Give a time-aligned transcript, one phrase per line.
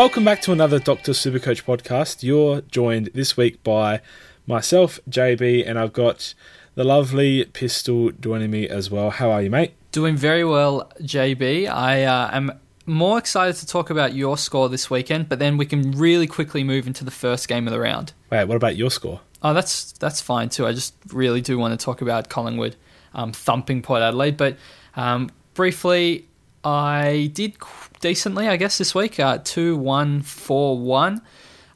[0.00, 2.22] Welcome back to another Doctor Supercoach podcast.
[2.22, 4.00] You're joined this week by
[4.46, 6.32] myself, JB, and I've got
[6.74, 9.10] the lovely Pistol joining me as well.
[9.10, 9.74] How are you, mate?
[9.92, 11.68] Doing very well, JB.
[11.68, 12.50] I uh, am
[12.86, 16.64] more excited to talk about your score this weekend, but then we can really quickly
[16.64, 18.14] move into the first game of the round.
[18.30, 19.20] Wait, what about your score?
[19.42, 20.66] Oh, that's that's fine too.
[20.66, 22.74] I just really do want to talk about Collingwood
[23.12, 24.56] um, thumping Port Adelaide, but
[24.96, 26.26] um, briefly,
[26.64, 27.58] I did
[28.00, 29.20] decently, I guess, this week.
[29.20, 31.22] Uh, two one four one.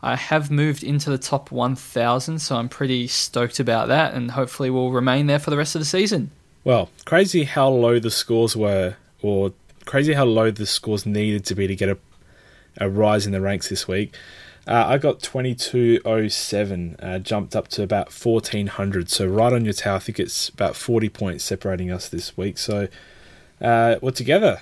[0.05, 4.69] I have moved into the top 1,000, so I'm pretty stoked about that, and hopefully
[4.69, 6.31] will remain there for the rest of the season.
[6.63, 9.55] Well, crazy how low the scores were, or
[9.87, 11.97] crazy how low the scores needed to be to get a,
[12.77, 14.15] a rise in the ranks this week.
[14.67, 19.09] Uh, I got 2207, uh, jumped up to about 1400.
[19.09, 22.59] So, right on your tail, I think it's about 40 points separating us this week.
[22.59, 22.89] So,
[23.59, 24.61] uh, we're together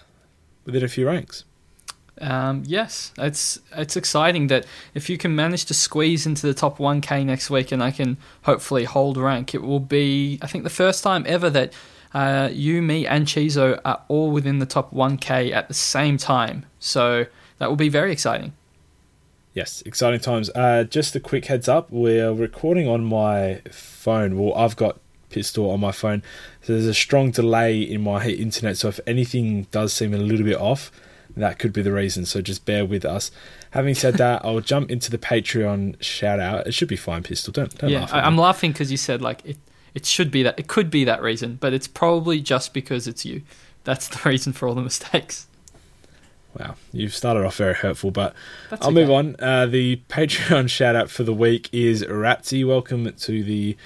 [0.64, 1.44] within a few ranks.
[2.22, 6.78] Um, yes, it's it's exciting that if you can manage to squeeze into the top
[6.78, 10.70] 1K next week, and I can hopefully hold rank, it will be I think the
[10.70, 11.72] first time ever that
[12.14, 16.64] uh, you, me, and Chizo are all within the top 1K at the same time.
[16.78, 17.26] So
[17.58, 18.52] that will be very exciting.
[19.52, 20.48] Yes, exciting times.
[20.54, 24.38] Uh, just a quick heads up: we're recording on my phone.
[24.38, 26.22] Well, I've got Pistol on my phone,
[26.62, 28.76] so there's a strong delay in my internet.
[28.76, 30.92] So if anything does seem a little bit off
[31.36, 32.26] that could be the reason.
[32.26, 33.30] So just bear with us.
[33.70, 36.66] Having said that, I'll jump into the Patreon shout out.
[36.66, 37.52] It should be fine, Pistol.
[37.52, 38.14] Don't, don't yeah, laugh.
[38.14, 39.56] I'm laughing because you said like it.
[39.94, 40.58] It should be that.
[40.58, 43.42] It could be that reason, but it's probably just because it's you.
[43.84, 45.46] That's the reason for all the mistakes.
[46.58, 48.34] Wow, you've started off very hurtful, but
[48.68, 49.00] That's I'll okay.
[49.00, 49.36] move on.
[49.38, 52.66] Uh, the Patreon shout out for the week is Ratsy.
[52.66, 53.76] Welcome to the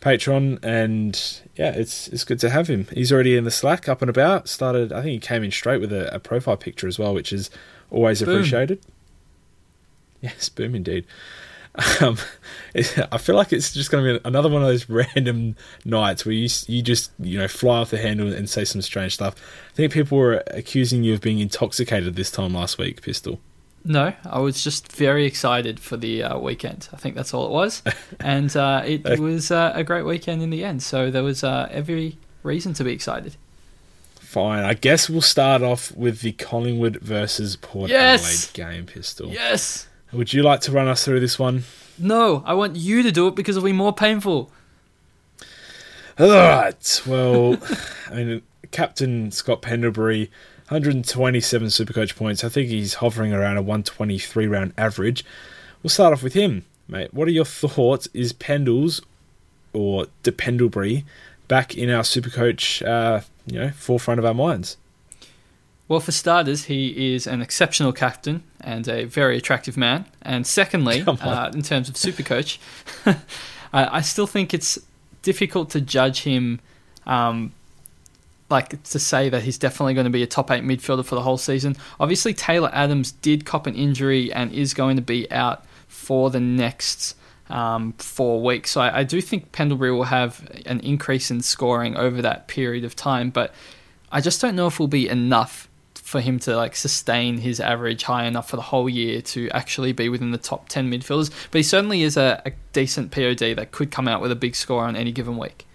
[0.00, 2.86] Patreon, and yeah, it's it's good to have him.
[2.92, 4.48] He's already in the Slack, up and about.
[4.48, 7.32] Started, I think he came in straight with a, a profile picture as well, which
[7.32, 7.50] is
[7.90, 8.30] always boom.
[8.30, 8.80] appreciated.
[10.20, 11.04] Yes, boom indeed.
[12.00, 12.16] Um,
[12.74, 16.24] it, I feel like it's just going to be another one of those random nights
[16.24, 19.34] where you you just you know fly off the handle and say some strange stuff.
[19.72, 23.40] I think people were accusing you of being intoxicated this time last week, Pistol.
[23.84, 26.88] No, I was just very excited for the uh, weekend.
[26.92, 27.82] I think that's all it was,
[28.20, 30.82] and uh, it was uh, a great weekend in the end.
[30.82, 33.36] So there was uh, every reason to be excited.
[34.14, 38.22] Fine, I guess we'll start off with the Collingwood versus Port yes!
[38.24, 38.86] Adelaide game.
[38.86, 39.28] Pistol.
[39.28, 39.88] Yes.
[40.12, 41.64] Would you like to run us through this one?
[41.98, 44.50] No, I want you to do it because it'll be more painful.
[46.18, 47.02] All right.
[47.06, 47.56] Well,
[48.10, 50.30] I mean, Captain Scott Pendlebury
[50.72, 52.42] 127 Supercoach points.
[52.42, 55.22] I think he's hovering around a 123 round average.
[55.82, 57.12] We'll start off with him, mate.
[57.12, 58.08] What are your thoughts?
[58.14, 59.02] Is Pendles
[59.74, 61.04] or Dependlebury
[61.46, 64.78] back in our Supercoach, uh, you know, forefront of our minds?
[65.88, 70.06] Well, for starters, he is an exceptional captain and a very attractive man.
[70.22, 72.56] And secondly, uh, in terms of Supercoach,
[73.74, 74.78] I still think it's
[75.20, 76.60] difficult to judge him
[77.04, 77.52] um,
[78.52, 81.22] like to say that he's definitely going to be a top eight midfielder for the
[81.22, 81.76] whole season.
[81.98, 86.38] Obviously, Taylor Adams did cop an injury and is going to be out for the
[86.38, 87.16] next
[87.50, 88.70] um, four weeks.
[88.70, 92.84] So I, I, do think Pendlebury will have an increase in scoring over that period
[92.84, 93.52] of time, but
[94.10, 97.60] I just don't know if it will be enough for him to like sustain his
[97.60, 101.30] average high enough for the whole year to actually be within the top 10 midfielders.
[101.50, 104.54] But he certainly is a, a decent POD that could come out with a big
[104.54, 105.66] score on any given week.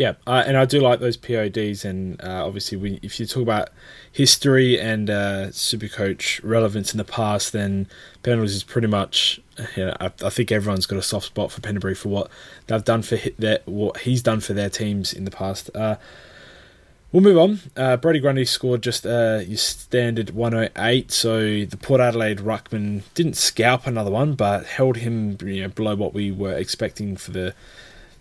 [0.00, 3.42] Yeah, uh, and I do like those PODs, and uh, obviously, we, if you talk
[3.42, 3.68] about
[4.10, 7.86] history and uh, Supercoach relevance in the past, then
[8.22, 9.42] Pendlebury is pretty much.
[9.76, 12.30] You know, I, I, think everyone's got a soft spot for Pendlebury for what
[12.66, 15.68] they've done for their, what he's done for their teams in the past.
[15.74, 15.96] Uh,
[17.12, 17.60] we'll move on.
[17.76, 23.36] Uh, Brodie Grundy scored just uh, your standard 108, so the Port Adelaide ruckman didn't
[23.36, 27.54] scalp another one, but held him you know, below what we were expecting for the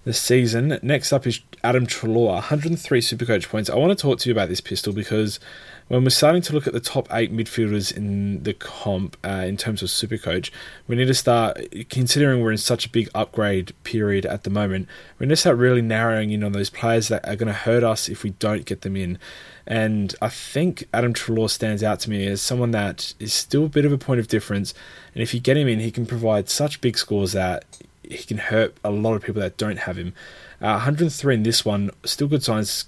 [0.09, 0.79] the season.
[0.81, 3.69] Next up is Adam Treloar, 103 Supercoach points.
[3.69, 5.39] I want to talk to you about this pistol because
[5.87, 9.55] when we're starting to look at the top eight midfielders in the comp uh, in
[9.55, 10.49] terms of Supercoach,
[10.87, 11.59] we need to start
[11.91, 14.87] considering we're in such a big upgrade period at the moment.
[15.19, 17.83] We need to start really narrowing in on those players that are going to hurt
[17.83, 19.19] us if we don't get them in.
[19.67, 23.69] And I think Adam Treloar stands out to me as someone that is still a
[23.69, 24.73] bit of a point of difference.
[25.13, 27.63] And if you get him in, he can provide such big scores that
[28.09, 30.13] he can hurt a lot of people that don't have him.
[30.61, 32.83] Uh, 103 in this one, still good signs.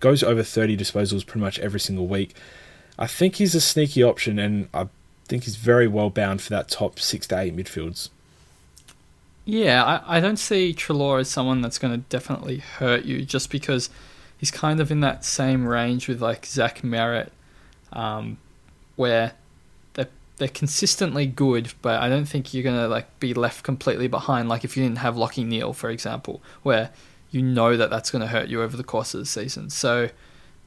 [0.00, 2.34] Goes over 30 disposals pretty much every single week.
[2.98, 4.88] I think he's a sneaky option, and I
[5.26, 8.08] think he's very well bound for that top six to eight midfields.
[9.44, 13.50] Yeah, I, I don't see Treloar as someone that's going to definitely hurt you just
[13.50, 13.90] because
[14.38, 17.30] he's kind of in that same range with like Zach Merrett,
[17.92, 18.38] um,
[18.96, 19.34] where
[20.38, 24.48] they're consistently good, but I don't think you're gonna like be left completely behind.
[24.48, 26.90] Like if you didn't have Lachie Neale, for example, where
[27.30, 29.70] you know that that's to hurt you over the course of the season.
[29.70, 30.10] So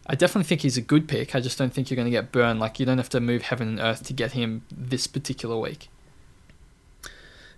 [0.07, 1.35] I definitely think he's a good pick.
[1.35, 2.59] I just don't think you're to get burned.
[2.59, 5.89] Like you don't have to move heaven and earth to get him this particular week.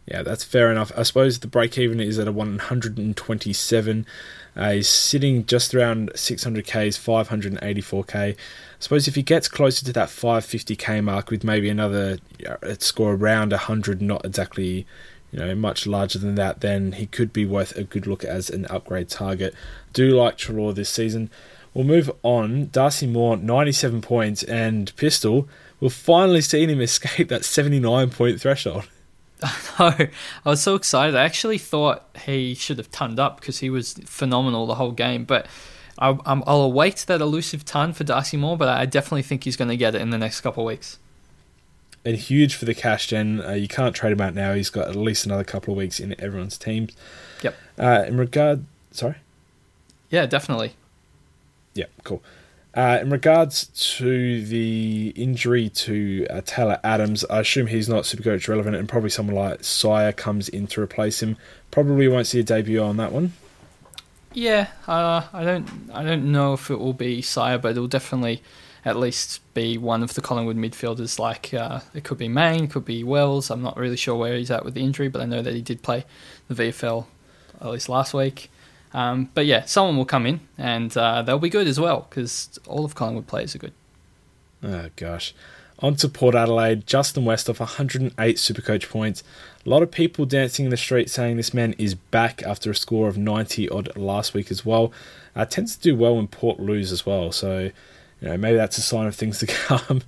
[0.05, 0.91] Yeah, that's fair enough.
[0.97, 4.05] I suppose the break even is at a 127.
[4.55, 8.15] Uh, he's sitting just around 600k, is 584k.
[8.15, 8.35] I
[8.79, 12.17] suppose if he gets closer to that 550k mark with maybe another
[12.79, 14.85] score around 100, not exactly
[15.31, 18.49] you know much larger than that, then he could be worth a good look as
[18.49, 19.53] an upgrade target.
[19.93, 21.29] Do like Treloar this season.
[21.73, 22.69] We'll move on.
[22.71, 25.47] Darcy Moore, 97 points, and Pistol.
[25.79, 28.89] We've finally seen him escape that 79 point threshold.
[29.79, 30.07] I know.
[30.45, 31.15] I was so excited.
[31.15, 35.23] I actually thought he should have turned up because he was phenomenal the whole game.
[35.23, 35.47] But
[35.97, 39.69] I'll, I'll await that elusive ton for Darcy Moore, but I definitely think he's going
[39.69, 40.99] to get it in the next couple of weeks.
[42.03, 43.41] And huge for the cash gen.
[43.41, 44.53] Uh, you can't trade him out now.
[44.53, 46.95] He's got at least another couple of weeks in everyone's teams.
[47.43, 47.55] Yep.
[47.77, 49.17] Uh, in regard, sorry.
[50.09, 50.73] Yeah, definitely.
[51.73, 52.23] Yeah, cool.
[52.73, 58.47] Uh, in regards to the injury to uh, Taylor Adams, I assume he's not Supercoach
[58.47, 61.35] relevant, and probably someone like Sire comes in to replace him.
[61.69, 63.33] Probably won't see a debut on that one.
[64.33, 68.41] Yeah, uh, I don't, I don't know if it will be Sire, but it'll definitely
[68.83, 71.19] at least be one of the Collingwood midfielders.
[71.19, 73.51] Like uh, it could be it could be Wells.
[73.51, 75.61] I'm not really sure where he's at with the injury, but I know that he
[75.61, 76.05] did play
[76.47, 77.05] the VFL
[77.59, 78.49] at least last week.
[78.93, 82.59] Um, but yeah, someone will come in and uh, they'll be good as well because
[82.67, 83.73] all of Collingwood players are good.
[84.63, 85.33] Oh, gosh.
[85.79, 89.23] On to Port Adelaide, Justin Westhoff, 108 Supercoach points.
[89.65, 92.75] A lot of people dancing in the street saying this man is back after a
[92.75, 94.91] score of 90 odd last week as well.
[95.35, 97.71] Uh, tends to do well when Port lose as well, so
[98.21, 100.03] you know maybe that's a sign of things to come.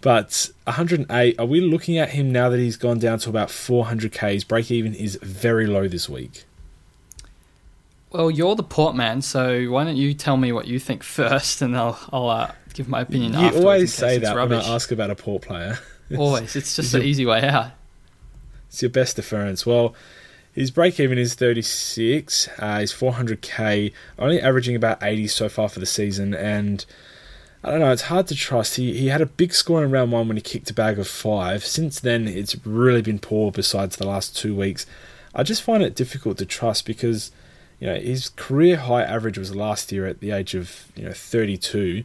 [0.00, 4.34] but 108, are we looking at him now that he's gone down to about 400k?
[4.34, 6.44] His break even is very low this week.
[8.10, 11.62] Well, you're the port man, so why don't you tell me what you think first,
[11.62, 13.34] and I'll I'll uh, give my opinion.
[13.34, 13.56] Afterwards.
[13.56, 15.78] You always say that when I ask about a port player.
[16.16, 17.72] always, it's just the easy way out.
[18.68, 19.64] It's your best deference.
[19.64, 19.94] Well,
[20.52, 22.48] his break even is 36.
[22.58, 26.84] Uh, he's 400k, only averaging about 80 so far for the season, and
[27.62, 27.90] I don't know.
[27.90, 28.76] It's hard to trust.
[28.76, 31.08] He he had a big score in round one when he kicked a bag of
[31.08, 31.64] five.
[31.64, 33.50] Since then, it's really been poor.
[33.50, 34.86] Besides the last two weeks,
[35.34, 37.32] I just find it difficult to trust because
[37.78, 41.12] you know, his career high average was last year at the age of you know
[41.12, 42.04] 32,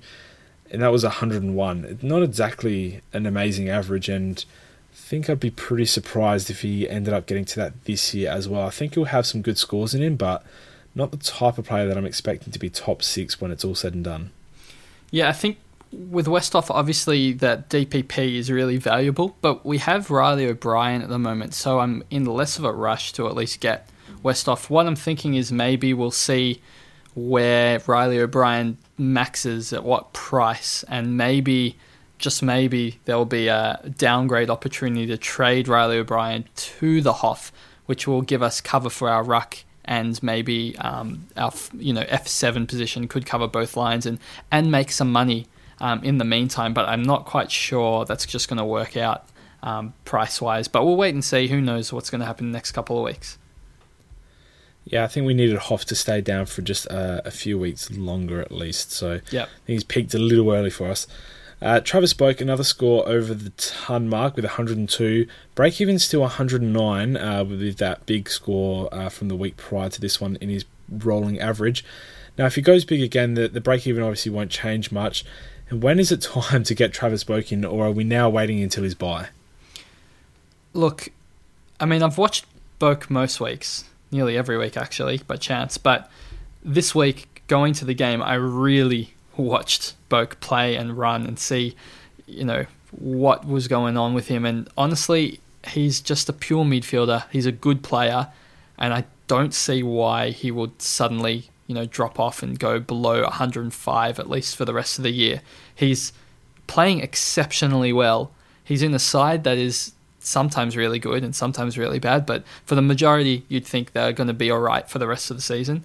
[0.72, 2.00] and that was 101.
[2.02, 4.44] Not exactly an amazing average, and
[4.92, 8.32] I think I'd be pretty surprised if he ended up getting to that this year
[8.32, 8.66] as well.
[8.66, 10.44] I think he'll have some good scores in him, but
[10.94, 13.76] not the type of player that I'm expecting to be top six when it's all
[13.76, 14.32] said and done.
[15.10, 15.58] Yeah, I think
[15.92, 21.20] with Westhoff, obviously that DPP is really valuable, but we have Riley O'Brien at the
[21.20, 23.90] moment, so I'm in less of a rush to at least get
[24.24, 24.70] Westhoff.
[24.70, 26.62] What I'm thinking is maybe we'll see
[27.14, 31.78] where Riley O'Brien maxes at what price, and maybe,
[32.18, 37.52] just maybe, there'll be a downgrade opportunity to trade Riley O'Brien to the Hoff,
[37.86, 42.68] which will give us cover for our ruck and maybe um, our you know F7
[42.68, 44.20] position could cover both lines and
[44.52, 45.48] and make some money
[45.80, 46.74] um, in the meantime.
[46.74, 49.26] But I'm not quite sure that's just going to work out
[49.64, 50.68] um, price wise.
[50.68, 51.48] But we'll wait and see.
[51.48, 53.38] Who knows what's going to happen in the next couple of weeks.
[54.86, 57.92] Yeah, I think we needed Hoff to stay down for just uh, a few weeks
[57.92, 58.92] longer at least.
[58.92, 59.48] So yep.
[59.48, 61.08] I think he's peaked a little early for us.
[61.62, 65.28] Uh, Travis Boak, another score over the ton mark with 102.
[65.54, 70.02] Break even still 109 uh, with that big score uh, from the week prior to
[70.02, 71.86] this one in his rolling average.
[72.36, 75.24] Now, if he goes big again, the, the break even obviously won't change much.
[75.70, 78.60] And when is it time to get Travis Boak in, or are we now waiting
[78.64, 79.28] until his buy?
[80.74, 81.10] Look,
[81.80, 82.46] I mean, I've watched
[82.80, 85.78] Boak most weeks nearly every week actually by chance.
[85.78, 86.10] But
[86.64, 91.76] this week, going to the game, I really watched Boak play and run and see,
[92.28, 94.46] you know, what was going on with him.
[94.46, 97.26] And honestly, he's just a pure midfielder.
[97.32, 98.30] He's a good player,
[98.78, 103.24] and I don't see why he would suddenly, you know, drop off and go below
[103.24, 105.42] 105 at least for the rest of the year.
[105.74, 106.14] He's
[106.68, 108.32] playing exceptionally well.
[108.64, 112.76] He's in a side that is sometimes really good and sometimes really bad, but for
[112.76, 115.42] the majority, you'd think they're going to be all right for the rest of the
[115.42, 115.84] season.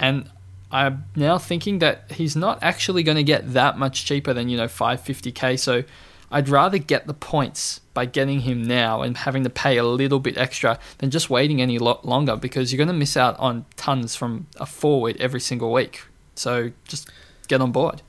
[0.00, 0.30] And
[0.70, 4.56] I'm now thinking that he's not actually going to get that much cheaper than, you
[4.56, 5.58] know, 550k.
[5.58, 5.84] So
[6.30, 10.18] I'd rather get the points by getting him now and having to pay a little
[10.18, 13.66] bit extra than just waiting any lot longer because you're going to miss out on
[13.76, 16.02] tons from a forward every single week.
[16.34, 17.08] So just
[17.46, 18.02] get on board.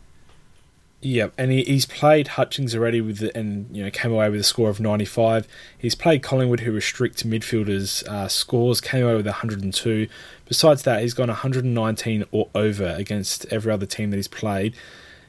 [1.06, 4.40] Yeah, and he, he's played Hutchings already with the, and you know came away with
[4.40, 5.48] a score of 95.
[5.78, 10.08] He's played Collingwood, who restrict midfielders' uh, scores, came away with 102.
[10.48, 14.74] Besides that, he's gone 119 or over against every other team that he's played.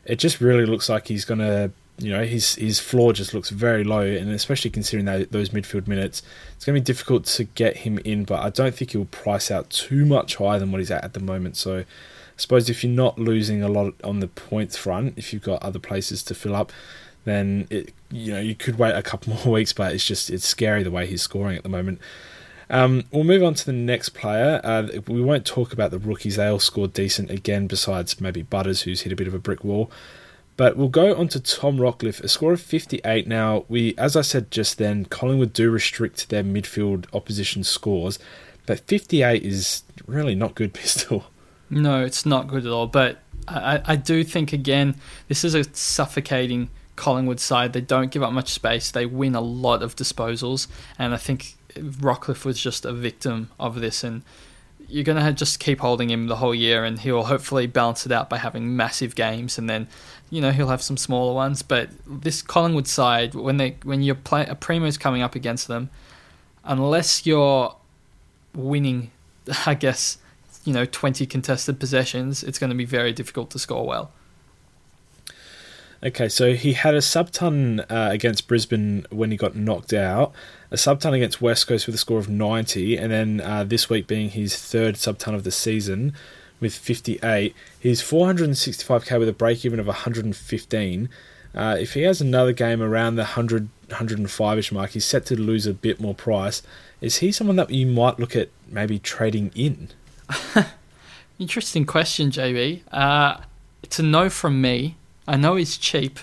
[0.06, 3.50] It just really looks like he's going to, you know, his his floor just looks
[3.50, 6.23] very low, and especially considering that, those midfield minutes,
[6.54, 8.25] it's going to be difficult to get him in.
[8.25, 11.12] But I don't think he'll price out too much higher than what he's at at
[11.12, 11.59] the moment.
[11.59, 11.85] So
[12.37, 15.78] Suppose if you're not losing a lot on the points front, if you've got other
[15.78, 16.73] places to fill up,
[17.25, 19.73] then it you know you could wait a couple more weeks.
[19.73, 22.00] But it's just it's scary the way he's scoring at the moment.
[22.69, 24.61] Um, we'll move on to the next player.
[24.64, 27.66] Uh, we won't talk about the rookies; they all scored decent again.
[27.66, 29.90] Besides maybe Butters, who's hit a bit of a brick wall.
[30.57, 33.26] But we'll go on to Tom Rockliff, a score of 58.
[33.26, 38.19] Now, we, as I said just then, Collingwood do restrict their midfield opposition scores,
[38.64, 41.26] but 58 is really not good, Pistol.
[41.68, 42.87] No, it's not good at all.
[42.87, 43.18] But
[43.49, 44.96] I, I do think, again,
[45.28, 47.73] this is a suffocating Collingwood side.
[47.73, 50.68] They don't give up much space, they win a lot of disposals.
[50.99, 54.02] And I think Rockliff was just a victim of this.
[54.02, 54.23] And
[54.88, 58.12] you're going to just keep holding him the whole year, and he'll hopefully balance it
[58.12, 59.58] out by having massive games.
[59.58, 59.88] And then
[60.30, 64.14] you know he'll have some smaller ones, but this Collingwood side, when they when you're
[64.14, 65.90] play a primo's coming up against them,
[66.64, 67.76] unless you're
[68.54, 69.11] winning,
[69.66, 70.18] I guess
[70.66, 74.11] you know 20 contested possessions, it's going to be very difficult to score well.
[76.04, 80.32] Okay, so he had a sub ton uh, against Brisbane when he got knocked out,
[80.70, 83.88] a sub ton against West Coast with a score of 90, and then uh, this
[83.88, 86.12] week being his third sub ton of the season
[86.61, 87.54] with 58.
[87.80, 91.08] He's 465k with a break even of 115.
[91.54, 95.66] Uh, if he has another game around the 100, 105ish mark, he's set to lose
[95.66, 96.62] a bit more price.
[97.00, 99.88] Is he someone that you might look at maybe trading in?
[101.38, 102.83] Interesting question, JB.
[102.90, 103.38] Uh,
[103.83, 104.97] it's a no from me.
[105.28, 106.18] I know he's cheap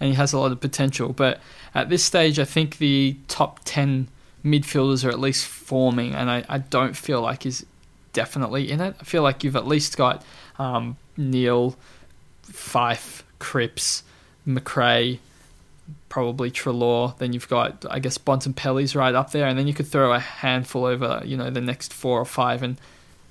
[0.00, 1.40] and he has a lot of potential, but
[1.74, 4.08] at this stage, I think the top 10
[4.44, 7.64] midfielders are at least forming, and I, I don't feel like he's
[8.12, 8.96] definitely in it.
[9.00, 10.24] I feel like you've at least got
[10.58, 11.76] um, Neale,
[12.44, 14.02] Fyfe, Cripps,
[14.46, 15.20] Macrae,
[16.08, 17.16] probably Treloar.
[17.18, 20.18] Then you've got, I guess, Bontempelli's right up there, and then you could throw a
[20.18, 22.80] handful over, you know, the next four or five, and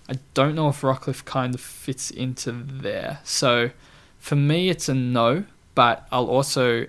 [0.10, 3.20] I don't know if Rockliff kind of fits into there.
[3.24, 3.72] So
[4.20, 5.46] for me, it's a no,
[5.76, 6.86] but I'll also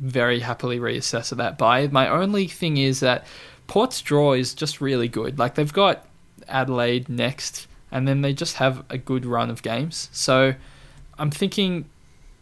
[0.00, 1.86] very happily reassess that buy.
[1.88, 3.26] My only thing is that
[3.66, 5.38] Port's draw is just really good.
[5.38, 6.06] Like they've got
[6.48, 10.08] Adelaide next, and then they just have a good run of games.
[10.12, 10.54] So
[11.18, 11.86] I'm thinking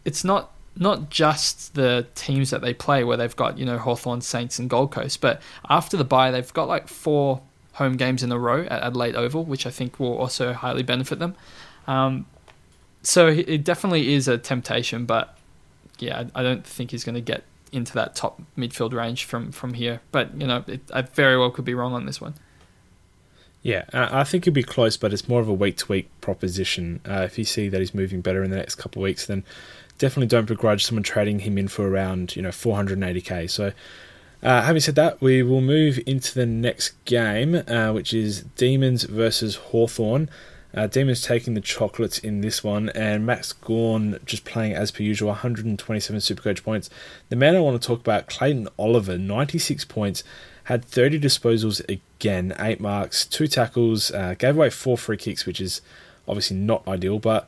[0.03, 4.21] it's not not just the teams that they play where they've got you know Hawthorn,
[4.21, 7.41] Saints, and Gold Coast, but after the bye they've got like four
[7.73, 11.19] home games in a row at Adelaide Oval, which I think will also highly benefit
[11.19, 11.35] them.
[11.87, 12.25] Um,
[13.01, 15.37] so it definitely is a temptation, but
[15.99, 19.73] yeah, I don't think he's going to get into that top midfield range from from
[19.73, 19.99] here.
[20.11, 22.35] But you know, it, I very well could be wrong on this one.
[23.61, 26.99] Yeah, I think it'd be close, but it's more of a week to week proposition.
[27.07, 29.45] Uh, if you see that he's moving better in the next couple of weeks, then
[29.97, 33.49] definitely don't begrudge someone trading him in for around you know 480k.
[33.49, 33.71] So
[34.43, 39.03] uh, having said that, we will move into the next game, uh, which is Demons
[39.03, 40.29] versus Hawthorn.
[40.75, 45.03] Uh, Demons taking the chocolates in this one, and Max Gawn just playing as per
[45.03, 46.89] usual, 127 Supercoach points.
[47.29, 50.23] The man I want to talk about, Clayton Oliver, 96 points,
[50.65, 55.61] had 30 disposals again, 8 marks, 2 tackles, uh, gave away 4 free kicks, which
[55.61, 55.81] is
[56.27, 57.47] obviously not ideal, but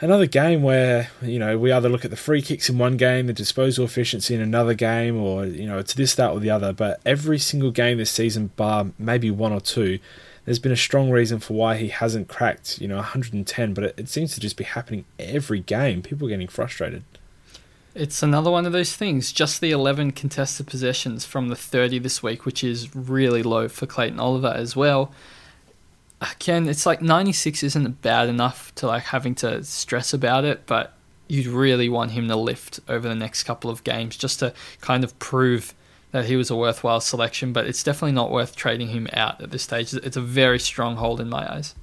[0.00, 3.26] another game where you know we either look at the free kicks in one game,
[3.26, 6.72] the disposal efficiency in another game, or you know it's this, that, or the other.
[6.72, 9.98] But every single game this season, bar maybe one or two,
[10.44, 13.74] there's been a strong reason for why he hasn't cracked you know 110.
[13.74, 16.02] But it, it seems to just be happening every game.
[16.02, 17.02] People are getting frustrated.
[17.94, 19.32] It's another one of those things.
[19.32, 23.86] Just the 11 contested possessions from the 30 this week, which is really low for
[23.86, 25.10] Clayton Oliver as well
[26.20, 30.94] again, it's like 96 isn't bad enough to like having to stress about it, but
[31.28, 35.04] you'd really want him to lift over the next couple of games just to kind
[35.04, 35.74] of prove
[36.10, 37.52] that he was a worthwhile selection.
[37.52, 39.92] But it's definitely not worth trading him out at this stage.
[39.94, 41.74] It's a very strong hold in my eyes.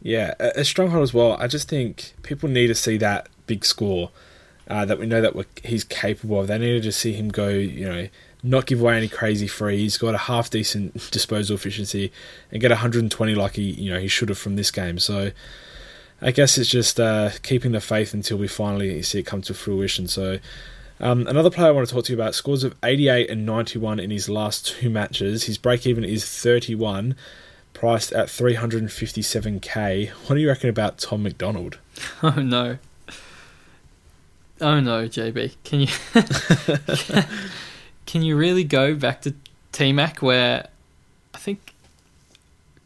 [0.00, 1.36] Yeah, a stronghold as well.
[1.40, 4.10] I just think people need to see that big score
[4.68, 6.46] uh, that we know that he's capable of.
[6.46, 8.08] They need to just see him go, you know,
[8.42, 9.78] not give away any crazy free.
[9.78, 12.12] He's got a half decent disposal efficiency
[12.50, 14.98] and get 120 like he you know he should have from this game.
[14.98, 15.30] So
[16.20, 19.54] I guess it's just uh, keeping the faith until we finally see it come to
[19.54, 20.08] fruition.
[20.08, 20.38] So.
[21.00, 24.00] Um, another player I want to talk to you about scores of 88 and 91
[24.00, 25.44] in his last two matches.
[25.44, 27.14] His break even is 31,
[27.72, 30.08] priced at 357k.
[30.08, 31.78] What do you reckon about Tom McDonald?
[32.20, 32.78] Oh no,
[34.60, 35.86] Oh no, JB, can you
[38.08, 39.34] can you really go back to
[39.70, 40.66] T Mac where
[41.34, 41.74] I think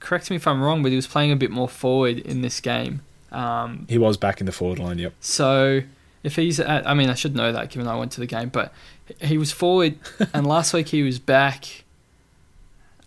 [0.00, 2.60] correct me if I'm wrong, but he was playing a bit more forward in this
[2.60, 3.02] game.
[3.30, 4.98] Um, he was back in the forward line.
[4.98, 5.14] Yep.
[5.20, 5.82] So
[6.24, 8.48] if he's at, I mean, I should know that given I went to the game,
[8.48, 8.74] but
[9.20, 9.96] he was forward,
[10.34, 11.84] and last week he was back.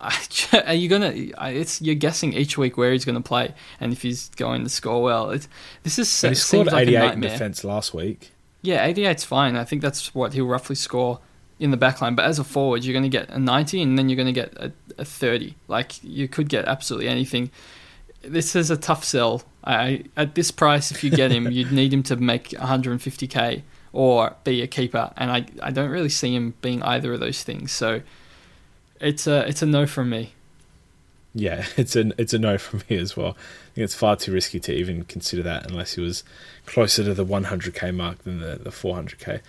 [0.00, 1.12] Are you gonna?
[1.14, 5.02] It's you're guessing each week where he's gonna play, and if he's going to score
[5.02, 5.30] well.
[5.30, 5.48] It's,
[5.82, 8.32] this is but he scored 88 like in defense last week.
[8.62, 9.54] Yeah, 88's fine.
[9.54, 11.20] I think that's what he'll roughly score
[11.58, 12.16] in the backline.
[12.16, 14.32] But as a forward, you're going to get a 90, and then you're going to
[14.32, 15.54] get a, a 30.
[15.68, 17.50] Like you could get absolutely anything.
[18.22, 19.42] This is a tough sell.
[19.64, 24.36] I, at this price, if you get him, you'd need him to make 150k or
[24.44, 27.72] be a keeper, and I, I don't really see him being either of those things.
[27.72, 28.02] So
[29.00, 30.34] it's a it's a no from me.
[31.34, 33.30] Yeah, it's a it's a no from me as well.
[33.30, 36.24] I think it's far too risky to even consider that unless he was
[36.66, 39.40] closer to the 100k mark than the, the 400k.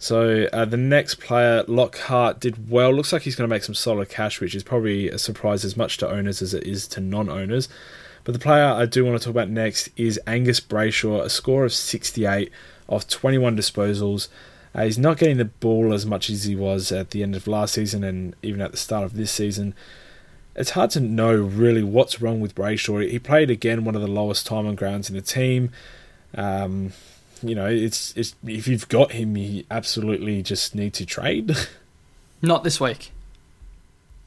[0.00, 2.90] So uh, the next player, Lockhart, did well.
[2.90, 5.76] Looks like he's going to make some solid cash, which is probably a surprise as
[5.76, 7.68] much to owners as it is to non-owners.
[8.24, 11.66] But the player I do want to talk about next is Angus Brayshaw, a score
[11.66, 12.50] of 68
[12.88, 14.28] off 21 disposals.
[14.74, 17.46] Uh, he's not getting the ball as much as he was at the end of
[17.46, 19.74] last season and even at the start of this season.
[20.56, 23.06] It's hard to know really what's wrong with Brayshaw.
[23.06, 25.70] He played again one of the lowest time on grounds in the team.
[26.34, 26.94] Um,
[27.42, 31.56] you know, it's it's if you've got him, you absolutely just need to trade.
[32.42, 33.12] Not this week.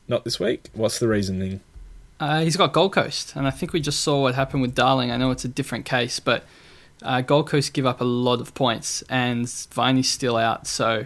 [0.08, 0.70] Not this week.
[0.74, 1.62] What's the reasoning?
[2.20, 5.12] Uh, he's got Gold Coast, and I think we just saw what happened with Darling.
[5.12, 6.46] I know it's a different case, but
[7.02, 10.68] uh, Gold Coast give up a lot of points, and Viney's still out.
[10.68, 11.06] So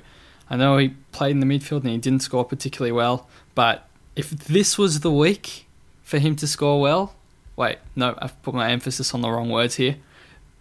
[0.49, 3.27] I know he played in the midfield and he didn't score particularly well.
[3.55, 5.65] But if this was the week
[6.03, 7.15] for him to score well,
[7.55, 9.97] wait, no, I've put my emphasis on the wrong words here.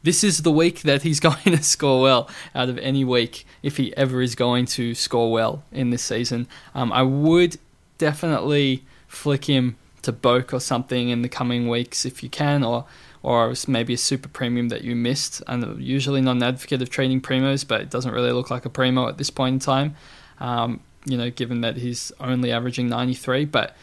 [0.07, 3.77] This is the week that he's going to score well out of any week, if
[3.77, 6.47] he ever is going to score well in this season.
[6.77, 7.59] Um, I would
[7.99, 12.85] definitely flick him to Boak or something in the coming weeks if you can, or
[13.25, 15.43] or maybe a super premium that you missed.
[15.49, 18.71] I'm usually not an advocate of trading primos, but it doesn't really look like a
[18.71, 19.97] primo at this point in time.
[20.39, 23.75] Um, you know, given that he's only averaging 93, but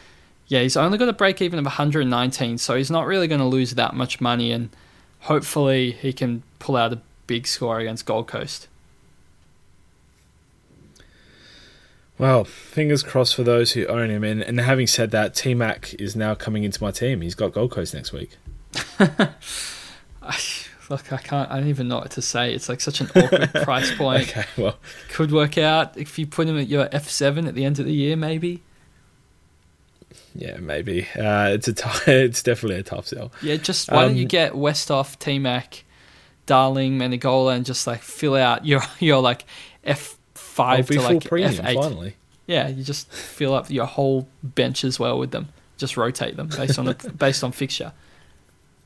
[0.47, 3.45] yeah, he's only got a break even of 119, so he's not really going to
[3.45, 4.69] lose that much money, and
[5.23, 8.67] hopefully he can pull out a big score against Gold Coast.
[12.17, 14.23] Well, fingers crossed for those who own him.
[14.23, 17.21] And, and having said that, T Mac is now coming into my team.
[17.21, 18.37] He's got Gold Coast next week.
[20.89, 21.49] Look, I can't.
[21.49, 22.53] I don't even know what to say.
[22.53, 24.29] It's like such an awkward price point.
[24.29, 24.77] Okay, well,
[25.09, 27.85] could work out if you put him at your F seven at the end of
[27.85, 28.61] the year, maybe.
[30.35, 31.07] Yeah, maybe.
[31.15, 33.31] Uh, it's a t- it's definitely a tough sell.
[33.41, 35.83] Yeah, just why um, don't you um, get Westhoff, T Mac,
[36.45, 39.45] Darling, Menegola, and just like fill out your your like
[39.83, 41.75] F five to like F eight.
[41.75, 42.15] Finally.
[42.45, 45.49] Yeah, you just fill up your whole bench as well with them.
[45.77, 47.93] Just rotate them based on the based on fixture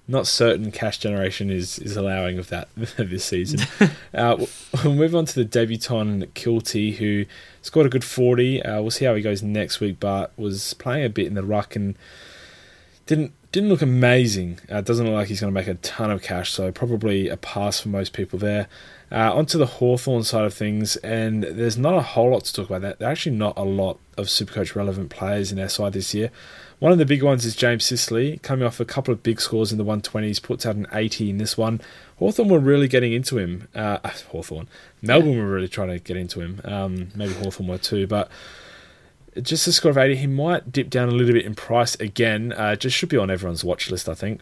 [0.07, 3.59] not certain cash generation is, is allowing of that this season.
[4.13, 4.45] uh,
[4.83, 7.25] we'll move on to the debutant Kilty, who
[7.61, 8.63] scored a good 40.
[8.63, 11.43] Uh, we'll see how he goes next week, but was playing a bit in the
[11.43, 11.97] ruck and
[13.05, 14.59] didn't didn't look amazing.
[14.69, 17.37] Uh, doesn't look like he's going to make a ton of cash, so probably a
[17.37, 18.67] pass for most people there.
[19.09, 22.67] Uh, onto the Hawthorn side of things, and there's not a whole lot to talk
[22.67, 22.81] about.
[22.81, 26.13] That there are actually not a lot of Supercoach relevant players in our side this
[26.13, 26.29] year.
[26.79, 29.71] One of the big ones is James Sicily, coming off a couple of big scores
[29.71, 31.81] in the 120s, puts out an 80 in this one.
[32.19, 33.67] Hawthorn were really getting into him.
[33.73, 33.97] Uh,
[34.29, 34.67] Hawthorn.
[35.01, 35.39] Melbourne yeah.
[35.39, 36.61] were really trying to get into him.
[36.63, 38.29] Um, maybe Hawthorn were too, but
[39.41, 42.53] just a score of 80, he might dip down a little bit in price again.
[42.53, 44.41] Uh, just should be on everyone's watch list, I think.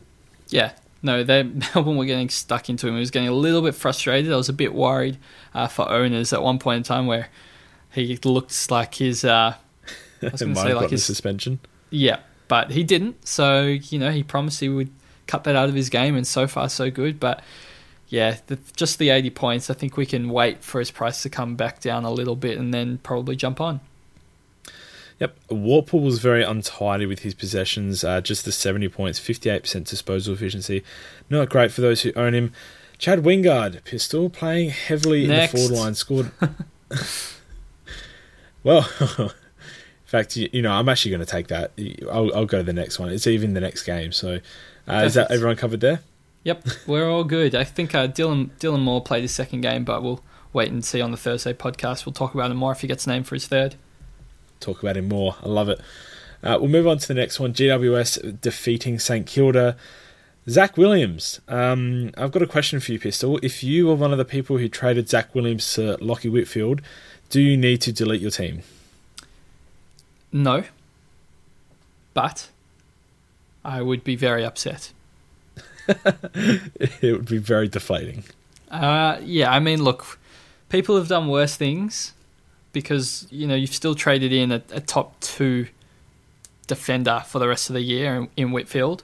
[0.50, 1.43] Yeah, no, they
[1.74, 2.95] Melbourne were getting stuck into him.
[2.95, 4.34] He was getting a little bit frustrated.
[4.34, 5.17] I was a bit worried
[5.54, 7.30] uh, for owners at one point in time where
[7.93, 9.24] he looked like his.
[9.24, 9.56] Uh,
[10.21, 11.60] I was going to say like his suspension.
[11.89, 13.28] Yeah, but he didn't.
[13.28, 14.89] So you know, he promised he would
[15.28, 17.19] cut that out of his game, and so far so good.
[17.19, 17.43] But
[18.08, 19.69] yeah, the, just the 80 points.
[19.69, 22.58] I think we can wait for his price to come back down a little bit,
[22.58, 23.80] and then probably jump on.
[25.19, 28.04] Yep, Worpel was very untidy with his possessions.
[28.04, 30.84] Uh, just the 70 points, 58% disposal efficiency.
[31.30, 32.52] Not great for those who own him.
[32.98, 35.54] Chad Wingard, pistol, playing heavily Next.
[35.54, 36.32] in the forward line, scored.
[38.63, 38.89] well,
[40.06, 41.72] in fact, you, you know, I'm actually going to take that.
[42.12, 43.10] I'll, I'll, go to the next one.
[43.10, 44.12] It's even the next game.
[44.12, 44.39] So,
[44.88, 46.02] uh, is that everyone covered there?
[46.44, 47.56] Yep, we're all good.
[47.56, 51.02] I think uh, Dylan Dylan Moore played his second game, but we'll wait and see
[51.02, 52.06] on the Thursday podcast.
[52.06, 53.76] We'll talk about him more if he gets named for his third.
[54.60, 55.38] Talk about him more.
[55.41, 55.82] I love it.
[56.44, 57.52] Uh, we'll move on to the next one.
[57.52, 59.76] GWS defeating St Kilda.
[60.48, 61.41] Zach Williams.
[61.48, 63.39] Um, I've got a question for you, Pistol.
[63.41, 66.84] If you were one of the people who traded Zach Williams to Lachie Whitfield,
[67.30, 68.62] do you need to delete your team?
[70.36, 70.65] No.
[72.13, 72.50] But
[73.63, 74.91] I would be very upset.
[75.88, 78.26] it would be very deflating.
[78.69, 80.19] Uh, yeah, I mean, look,
[80.67, 82.12] people have done worse things
[82.74, 85.67] because you know you've still traded in a, a top two
[86.67, 89.04] defender for the rest of the year in, in Whitfield.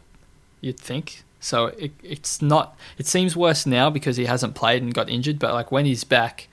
[0.59, 1.67] You'd think so.
[1.67, 2.75] It, it's not.
[2.97, 5.39] It seems worse now because he hasn't played and got injured.
[5.39, 6.49] But like when he's back,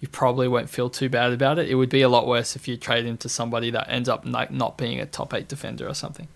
[0.00, 1.68] you probably won't feel too bad about it.
[1.68, 4.24] It would be a lot worse if you trade him to somebody that ends up
[4.26, 6.28] like not being a top eight defender or something.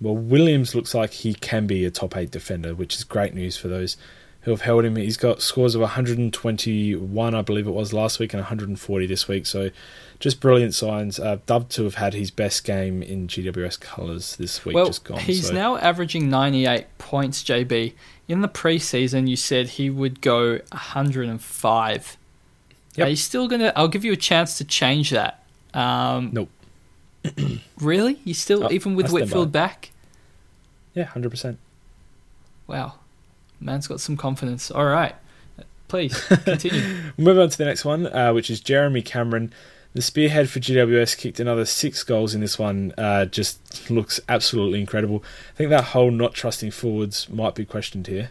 [0.00, 3.56] Well, Williams looks like he can be a top eight defender, which is great news
[3.56, 3.96] for those
[4.42, 4.96] who have held him.
[4.96, 9.44] He's got scores of 121, I believe it was last week, and 140 this week.
[9.44, 9.70] So
[10.18, 11.20] just brilliant signs.
[11.20, 14.74] Uh, dubbed to have had his best game in GWS colours this week.
[14.74, 15.18] Well, just gone.
[15.18, 15.54] he's so.
[15.54, 17.92] now averaging 98 points, JB.
[18.30, 22.16] In the preseason, you said he would go 105.
[22.94, 23.04] Yep.
[23.04, 23.72] Are you still gonna?
[23.74, 25.42] I'll give you a chance to change that.
[25.74, 26.48] Um, nope.
[27.80, 28.20] really?
[28.22, 29.58] You still oh, even with Whitfield by.
[29.58, 29.90] back?
[30.94, 31.58] Yeah, hundred percent.
[32.68, 33.00] Wow.
[33.58, 34.70] Man's got some confidence.
[34.70, 35.16] All right.
[35.88, 36.82] Please continue.
[37.16, 39.52] We'll move on to the next one, uh, which is Jeremy Cameron.
[39.92, 42.94] The spearhead for GWS kicked another six goals in this one.
[42.96, 45.24] Uh, just looks absolutely incredible.
[45.54, 48.30] I think that whole not trusting forwards might be questioned here.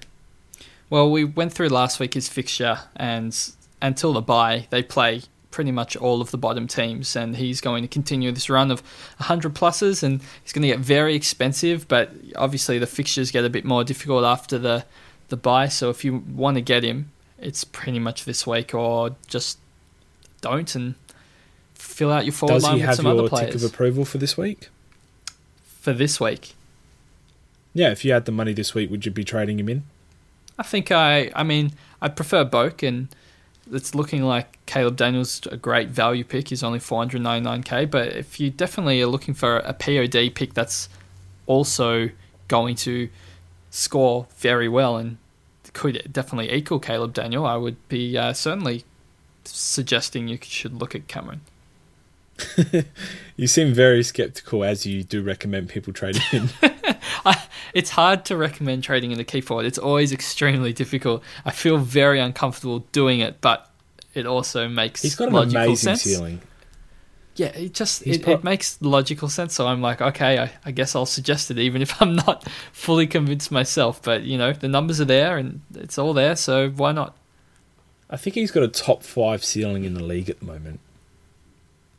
[0.89, 3.37] Well, we went through last week his fixture, and
[3.81, 7.83] until the bye, they play pretty much all of the bottom teams, and he's going
[7.83, 8.79] to continue this run of
[9.17, 11.89] 100 pluses, and he's going to get very expensive.
[11.89, 14.85] But obviously, the fixtures get a bit more difficult after the
[15.27, 15.67] the bye.
[15.67, 19.59] So if you want to get him, it's pretty much this week, or just
[20.41, 20.95] don't and
[21.99, 23.29] fill out your forward Does line with some other players.
[23.29, 24.69] Does he have your tick of approval for this week?
[25.81, 26.55] For this week?
[27.73, 29.83] Yeah, if you had the money this week, would you be trading him in?
[30.57, 31.29] I think I.
[31.35, 33.09] I mean, I prefer Boak, and
[33.69, 36.47] it's looking like Caleb Daniels a great value pick.
[36.47, 40.87] He's only 499k, but if you definitely are looking for a POD pick that's
[41.47, 42.09] also
[42.47, 43.09] going to
[43.71, 45.17] score very well and
[45.73, 48.85] could definitely equal Caleb Daniel, I would be uh, certainly
[49.43, 51.41] suggesting you should look at Cameron.
[53.37, 56.49] you seem very skeptical as you do recommend people trading in.
[57.25, 59.65] I, it's hard to recommend trading in a key forward.
[59.65, 61.23] It's always extremely difficult.
[61.45, 63.69] I feel very uncomfortable doing it, but
[64.13, 66.03] it also makes He's got an amazing sense.
[66.03, 66.41] ceiling
[67.39, 69.55] yeah, it just it, it, makes logical sense.
[69.55, 73.07] So I'm like, okay, I, I, guess I'll suggest it, even if I'm not fully
[73.07, 74.01] convinced myself.
[74.01, 77.15] But you know, the numbers are there and it's all there, so why not?
[78.09, 80.81] I think he's got a top five ceiling in the league at the moment,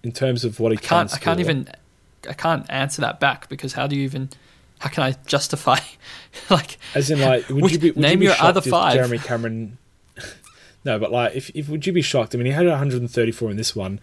[0.02, 1.10] in terms of what he I can't.
[1.10, 1.68] Can I can't even.
[2.28, 4.30] I can't answer that back because how do you even?
[4.78, 5.78] How can I justify?
[6.50, 8.94] like, as in, like, would you be would name you be your other five?
[8.94, 9.78] Jeremy Cameron.
[10.84, 12.34] no, but like, if if would you be shocked?
[12.34, 14.00] I mean, he had 134 in this one.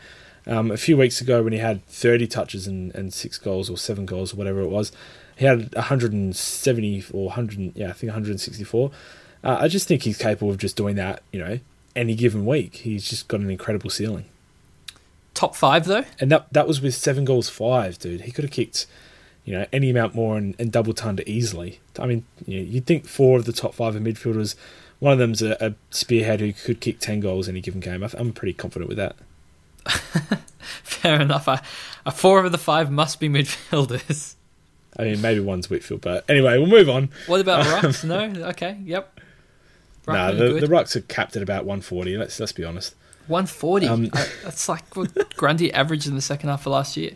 [0.47, 3.77] Um, a few weeks ago, when he had 30 touches and, and six goals or
[3.77, 4.93] seven goals or whatever it was,
[5.35, 8.91] he had 170 or 100, yeah, I think 164.
[9.43, 11.59] Uh, I just think he's capable of just doing that, you know,
[11.97, 12.75] any given week.
[12.75, 14.25] He's just got an incredible ceiling.
[15.37, 18.21] Top five though, and that that was with seven goals five, dude.
[18.21, 18.87] He could have kicked,
[19.45, 21.79] you know, any amount more and, and double tonned easily.
[21.99, 24.55] I mean, you know, you'd think four of the top five are midfielders.
[24.97, 28.01] One of them's a, a spearhead who could kick ten goals any given game.
[28.01, 29.15] I'm pretty confident with that.
[30.81, 31.47] Fair enough.
[31.47, 31.61] I,
[32.03, 34.33] I, four of the five must be midfielders.
[34.97, 37.09] I mean, maybe one's Whitfield, but anyway, we'll move on.
[37.27, 38.03] What about um, Rucks?
[38.03, 39.19] no, okay, yep.
[40.07, 42.17] No, nah, the, the Rucks are capped at about 140.
[42.17, 42.95] Let's let's be honest.
[43.27, 43.87] 140.
[43.87, 44.09] Um,
[44.43, 47.11] that's like what Grundy averaged in the second half of last year.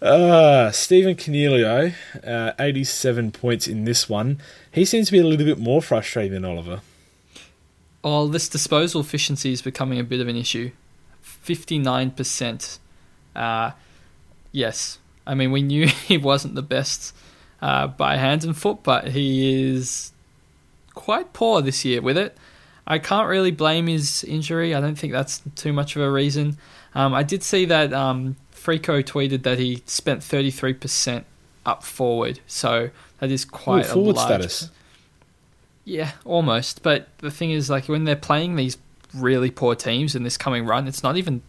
[0.00, 4.40] Uh, Stephen Coniglio, uh, 87 points in this one.
[4.70, 6.80] He seems to be a little bit more frustrating than Oliver.
[8.04, 10.70] Well, this disposal efficiency is becoming a bit of an issue.
[11.24, 12.78] 59%.
[13.34, 13.70] Uh,
[14.52, 14.98] yes.
[15.26, 17.14] I mean, we knew he wasn't the best
[17.62, 20.12] uh, by hand and foot, but he is
[20.94, 22.36] quite poor this year with it.
[22.86, 24.74] I can't really blame his injury.
[24.74, 26.56] I don't think that's too much of a reason.
[26.94, 31.24] Um, I did see that um, Frico tweeted that he spent 33%
[31.64, 34.28] up forward, so that is quite Ooh, forward a large.
[34.28, 34.70] status.
[35.84, 36.82] Yeah, almost.
[36.82, 38.78] But the thing is, like when they're playing these
[39.14, 41.42] really poor teams in this coming run, it's not even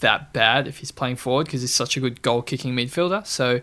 [0.00, 3.26] that bad if he's playing forward because he's such a good goal kicking midfielder.
[3.26, 3.60] So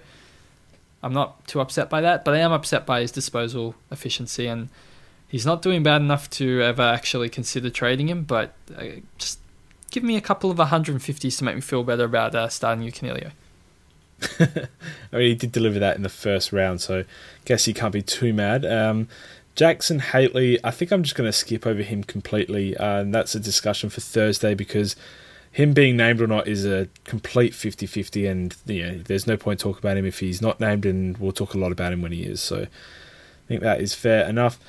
[1.04, 4.70] I'm not too upset by that, but I am upset by his disposal efficiency and
[5.28, 8.24] he's not doing bad enough to ever actually consider trading him.
[8.24, 8.86] But uh,
[9.18, 9.40] just
[9.92, 13.32] give me a couple of 150s to make me feel better about uh, starting Coniglio.
[14.40, 17.06] I mean, he did deliver that in the first round, so I
[17.46, 18.66] guess he can't be too mad.
[18.66, 19.08] Um,
[19.56, 23.36] Jackson Hately, I think I'm just going to skip over him completely, uh, and that's
[23.36, 24.96] a discussion for Thursday because
[25.52, 29.60] him being named or not is a complete 50-50, and you know, there's no point
[29.60, 32.12] talking about him if he's not named, and we'll talk a lot about him when
[32.12, 32.42] he is.
[32.42, 34.60] So I think that is fair enough.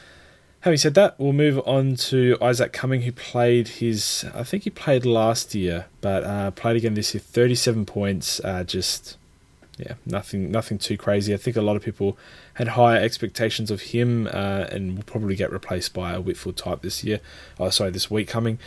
[0.66, 4.70] Having said that, we'll move on to Isaac Cumming, who played his, I think he
[4.70, 7.20] played last year, but uh, played again this year.
[7.20, 9.16] 37 points, uh, just
[9.78, 11.32] yeah, nothing, nothing too crazy.
[11.32, 12.18] I think a lot of people
[12.54, 16.82] had higher expectations of him, uh, and will probably get replaced by a Whitfield type
[16.82, 17.20] this year.
[17.60, 18.58] Oh, sorry, this week coming.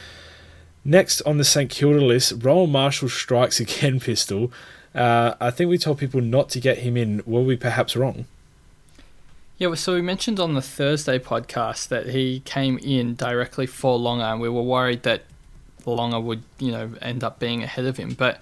[0.86, 4.00] Next on the St Kilda list, Rowan Marshall strikes again.
[4.00, 4.54] Pistol.
[4.96, 7.24] Uh, I think we told people not to get him in.
[7.26, 8.26] Were we perhaps wrong?
[9.60, 14.24] Yeah, so we mentioned on the Thursday podcast that he came in directly for Longer,
[14.24, 15.24] and we were worried that
[15.86, 18.14] Longer would, you know, end up being ahead of him.
[18.14, 18.40] But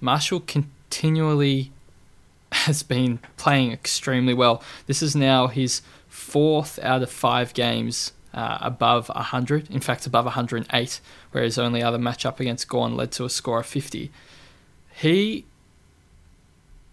[0.00, 1.72] Marshall continually
[2.52, 4.62] has been playing extremely well.
[4.86, 10.26] This is now his fourth out of five games uh, above 100, in fact, above
[10.26, 11.00] 108,
[11.32, 14.12] whereas only other matchup against Gawn led to a score of 50.
[14.94, 15.44] He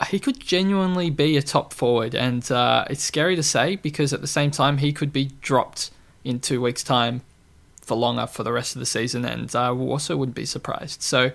[0.08, 4.22] he could genuinely be a top forward, and uh, it's scary to say because at
[4.22, 5.92] the same time he could be dropped
[6.24, 7.22] in two weeks' time
[7.82, 11.02] for Longer for the rest of the season, and I uh, also wouldn't be surprised.
[11.02, 11.32] So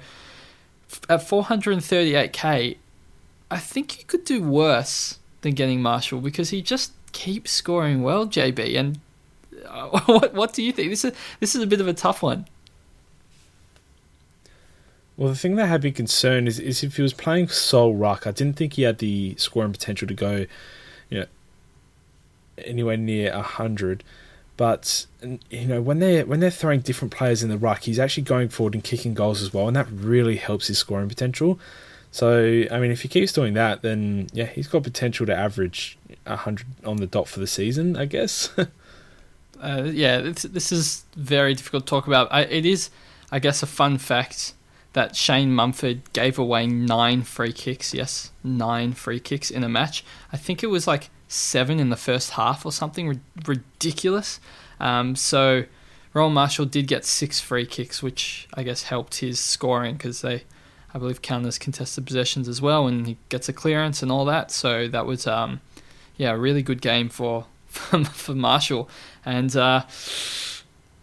[1.09, 2.77] at 438k,
[3.51, 8.27] I think you could do worse than getting Marshall because he just keeps scoring well,
[8.27, 8.79] JB.
[8.79, 9.01] And
[9.67, 10.91] uh, what what do you think?
[10.91, 12.47] This is this is a bit of a tough one.
[15.17, 18.27] Well, the thing that had me concerned is, is if he was playing sole ruck,
[18.27, 20.47] I didn't think he had the scoring potential to go,
[21.09, 21.27] you know,
[22.59, 24.03] anywhere near hundred.
[24.57, 25.07] But
[25.51, 28.49] you know, when they when they're throwing different players in the ruck, he's actually going
[28.49, 31.59] forward and kicking goals as well, and that really helps his scoring potential.
[32.11, 35.99] So, I mean, if he keeps doing that, then yeah, he's got potential to average
[36.27, 38.51] hundred on the dot for the season, I guess.
[39.61, 42.33] uh, yeah, this is very difficult to talk about.
[42.33, 42.91] I, it is,
[43.33, 44.55] I guess, a fun fact
[44.95, 47.93] that Shane Mumford gave away nine free kicks.
[47.93, 50.05] Yes, nine free kicks in a match.
[50.33, 54.41] I think it was like seven in the first half or something ridiculous.
[54.81, 55.65] Um, so
[56.13, 60.45] Rowan Marshall did get six free kicks, which I guess helped his scoring because they,
[60.95, 64.25] I believe, count as contested possessions as well, and he gets a clearance and all
[64.27, 64.53] that.
[64.53, 65.61] So that was, um,
[66.17, 68.89] yeah, a really good game for for, for Marshall.
[69.27, 69.83] And uh,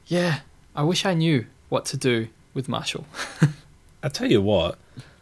[0.08, 0.40] yeah,
[0.74, 3.06] I wish I knew what to do with Marshall.
[4.04, 4.78] I tell you what,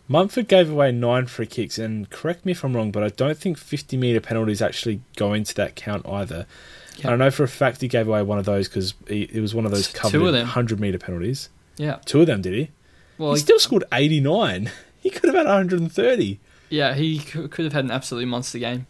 [0.08, 3.38] Mumford gave away nine free kicks, and correct me if I'm wrong, but I don't
[3.38, 6.48] think 50 metre penalties actually go into that count either.
[6.96, 7.06] Yep.
[7.06, 9.56] And I know for a fact he gave away one of those because it was
[9.56, 11.50] one of those covered 100 metre penalties.
[11.78, 12.00] Yeah.
[12.06, 12.70] Two of them, did he?
[13.18, 14.72] Well, he, he still scored 89.
[15.02, 16.40] He could have had 130.
[16.70, 18.86] Yeah, he could have had an absolutely monster game.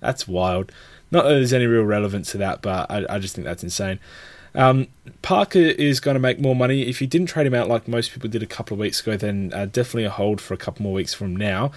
[0.00, 0.72] That's wild.
[1.12, 4.00] Not that there's any real relevance to that, but I, I just think that's insane.
[4.54, 4.88] Um,
[5.22, 6.82] Parker is going to make more money.
[6.82, 9.16] If you didn't trade him out like most people did a couple of weeks ago,
[9.16, 11.70] then uh, definitely a hold for a couple more weeks from now.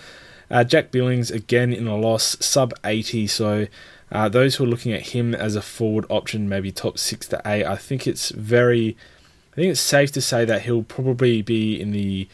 [0.49, 3.27] Uh, Jack Billings again in a loss, sub 80.
[3.27, 3.67] So
[4.11, 7.41] uh, those who are looking at him as a forward option, maybe top six to
[7.45, 8.97] eight, I think it's very,
[9.53, 12.27] I think it's safe to say that he'll probably be in the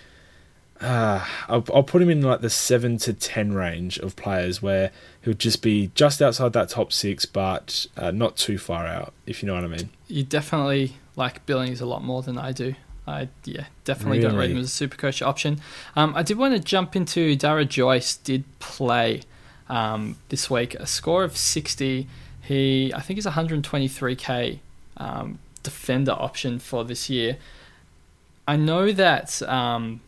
[0.82, 4.92] uh, I'll, I'll put him in like the seven to ten range of players where
[5.22, 9.14] he'll just be just outside that top six, but uh, not too far out.
[9.26, 9.90] If you know what I mean.
[10.08, 12.76] You definitely like Billings a lot more than I do.
[13.08, 14.30] I yeah definitely really?
[14.30, 15.62] don't rate him as a super coach option.
[15.96, 19.22] Um, I did want to jump into Darragh Joyce did play
[19.70, 22.08] um, this week a score of sixty.
[22.42, 24.60] He I think he's 123k
[24.98, 27.38] um, defender option for this year.
[28.48, 30.02] I know that um,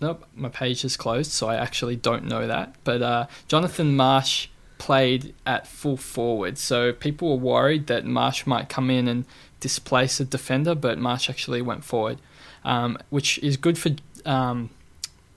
[0.00, 2.74] Nope, my page is closed, so I actually don't know that.
[2.84, 8.68] But uh, Jonathan Marsh played at full forward, so people were worried that Marsh might
[8.70, 9.26] come in and
[9.60, 12.18] displace a defender, but Marsh actually went forward,
[12.64, 13.90] um, which is good for
[14.24, 14.70] um,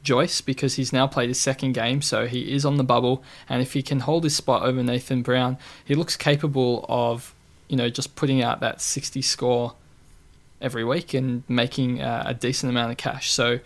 [0.02, 3.62] Joyce because he's now played his second game, so he is on the bubble, and
[3.62, 7.36] if he can hold his spot over Nathan Brown, he looks capable of,
[7.68, 9.76] you know, just putting out that 60 score
[10.62, 13.30] every week and making uh, a decent amount of cash.
[13.30, 13.60] So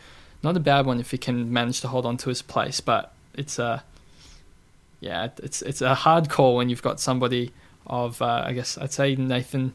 [0.47, 3.13] not a bad one if he can manage to hold on to his place, but
[3.33, 3.83] it's a
[5.01, 7.51] yeah, it's it's a hard call when you've got somebody
[7.86, 9.73] of uh, I guess I'd say Nathan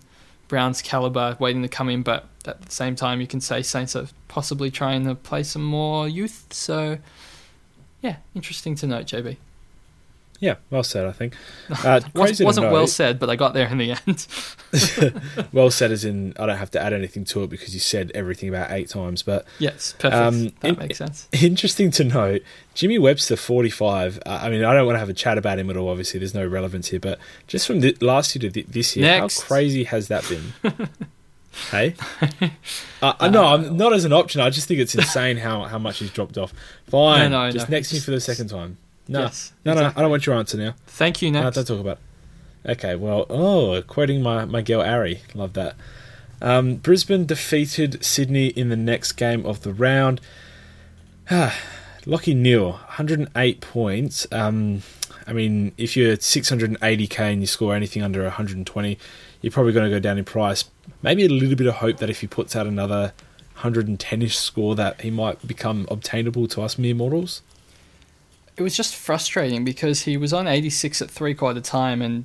[0.48, 3.94] Brown's caliber waiting to come in, but at the same time you can say Saints
[3.94, 6.46] are possibly trying to play some more youth.
[6.50, 6.96] So
[8.00, 9.36] yeah, interesting to note, JB.
[10.42, 11.06] Yeah, well said.
[11.06, 11.34] I think.
[11.84, 14.26] Uh, wasn't wasn't well said, but I got there in the end.
[15.52, 18.12] well said, as in I don't have to add anything to it because you said
[18.14, 19.22] everything about eight times.
[19.22, 20.14] But yes, perfect.
[20.14, 21.28] Um, that in, makes sense.
[21.32, 22.42] Interesting to note,
[22.74, 24.20] Jimmy Webster, forty-five.
[24.26, 25.88] Uh, I mean, I don't want to have a chat about him at all.
[25.88, 27.00] Obviously, there's no relevance here.
[27.00, 29.40] But just from the, last year to this year, Next.
[29.40, 30.88] how crazy has that been?
[31.70, 31.94] hey,
[33.02, 34.40] uh, no, I'm not as an option.
[34.40, 36.52] I just think it's insane how how much he's dropped off.
[36.88, 38.76] Fine, no, no, just no, next year for the second time.
[39.08, 39.94] No, yes, no, exactly.
[39.94, 40.74] no, I don't want your answer now.
[40.86, 41.44] Thank you, next.
[41.44, 41.98] No, don't talk about
[42.64, 42.70] it.
[42.72, 45.20] Okay, well, oh, quoting my, my girl Ari.
[45.34, 45.74] Love that.
[46.40, 50.20] Um, Brisbane defeated Sydney in the next game of the round.
[51.30, 51.56] Ah,
[52.02, 54.26] Lachie 108 points.
[54.30, 54.82] Um,
[55.26, 58.98] I mean, if you're at 680k and you score anything under 120,
[59.40, 60.64] you're probably going to go down in price.
[61.00, 63.12] Maybe a little bit of hope that if he puts out another
[63.58, 67.42] 110ish score, that he might become obtainable to us mere mortals
[68.56, 72.24] it was just frustrating because he was on 86 at three quarter time and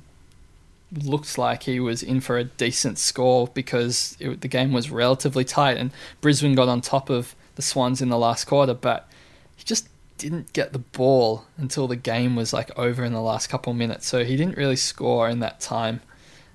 [0.92, 5.44] looked like he was in for a decent score because it, the game was relatively
[5.44, 9.08] tight and Brisbane got on top of the Swans in the last quarter, but
[9.56, 13.48] he just didn't get the ball until the game was like over in the last
[13.48, 14.06] couple minutes.
[14.06, 16.00] So he didn't really score in that time,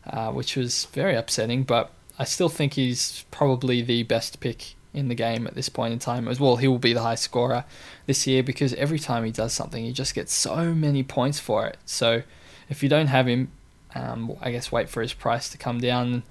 [0.05, 1.63] uh, which was very upsetting.
[1.63, 5.93] But I still think he's probably the best pick in the game at this point
[5.93, 6.58] in time as well.
[6.58, 7.65] He will be the high scorer
[8.06, 11.65] this year because every time he does something, he just gets so many points for
[11.65, 11.77] it.
[11.86, 12.23] So
[12.69, 13.51] if you don't have him,
[13.95, 16.23] um, I guess wait for his price to come down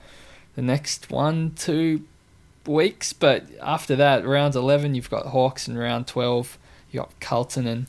[0.55, 2.05] the next one, two
[2.67, 3.13] weeks.
[3.13, 6.59] But after that, round 11, you've got Hawks, and round 12,
[6.91, 7.67] you've got Carlton.
[7.67, 7.87] And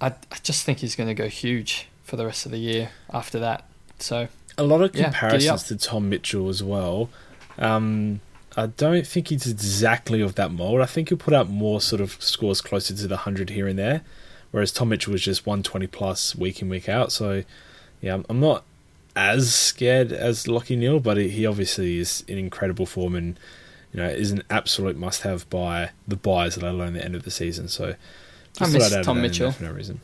[0.00, 2.90] I, I just think he's going to go huge for the rest of the year
[3.12, 3.64] after that.
[3.98, 7.08] So a lot of comparisons yeah, to Tom Mitchell as well.
[7.58, 8.20] Um,
[8.56, 10.80] I don't think he's exactly of that mold.
[10.80, 13.78] I think he'll put out more sort of scores closer to the 100 here and
[13.78, 14.02] there,
[14.50, 17.12] whereas Tom Mitchell was just 120 plus week in, week out.
[17.12, 17.44] So,
[18.00, 18.64] yeah, I'm not
[19.14, 23.38] as scared as Lachie Neale, but he obviously is in incredible form and
[23.92, 27.30] you know is an absolute must-have by the buyers, let alone the end of the
[27.30, 27.68] season.
[27.68, 27.94] So,
[28.60, 30.00] I miss Tom Mitchell for no reason.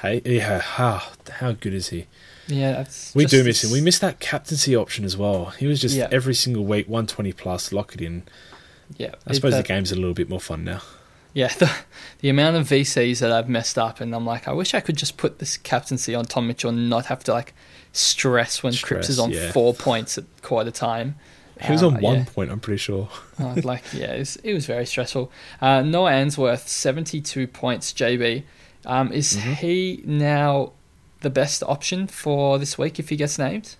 [0.00, 2.06] Hey, yeah, how how good is he?
[2.48, 3.70] Yeah, we do miss him.
[3.70, 5.46] We miss that captaincy option as well.
[5.50, 6.08] He was just yeah.
[6.10, 8.22] every single week, one twenty plus, lock it in.
[8.96, 10.80] Yeah, I suppose that, the game's a little bit more fun now.
[11.34, 11.70] Yeah, the,
[12.20, 14.96] the amount of VCs that I've messed up, and I'm like, I wish I could
[14.96, 17.54] just put this captaincy on Tom Mitchell and not have to like
[17.92, 19.52] stress when stress, Cripps is on yeah.
[19.52, 21.16] four points at quarter time.
[21.60, 22.24] He was uh, on one yeah.
[22.24, 23.08] point, I'm pretty sure.
[23.40, 25.30] oh, like, yeah, it was, it was very stressful.
[25.60, 28.44] Uh, Noah Answerth, 72 points, JB.
[28.86, 29.52] Um, is mm-hmm.
[29.54, 30.72] he now
[31.20, 33.76] the best option for this week if he gets named?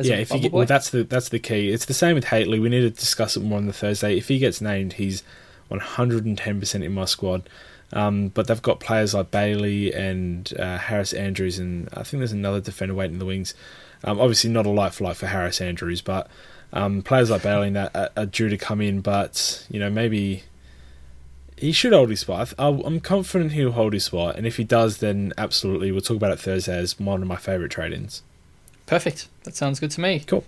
[0.00, 1.70] yeah, if get, well, that's the that's the key.
[1.70, 2.60] It's the same with Hately.
[2.60, 4.16] We need to discuss it more on the Thursday.
[4.16, 5.22] If he gets named, he's
[5.70, 7.48] 110% in my squad.
[7.92, 12.32] Um, but they've got players like Bailey and uh, Harris Andrews, and I think there's
[12.32, 13.52] another defender waiting in the wings.
[14.04, 16.28] Um, obviously, not a light for light for Harris Andrews, but
[16.72, 19.00] um, players like Bailey and that are, are, due to come in.
[19.00, 20.44] But you know, maybe
[21.60, 22.52] he should hold his spot.
[22.58, 26.32] I'm confident he'll hold his spot, and if he does, then absolutely, we'll talk about
[26.32, 28.22] it Thursday as one of my favourite trade-ins.
[28.86, 29.28] Perfect.
[29.44, 30.20] That sounds good to me.
[30.26, 30.44] Cool.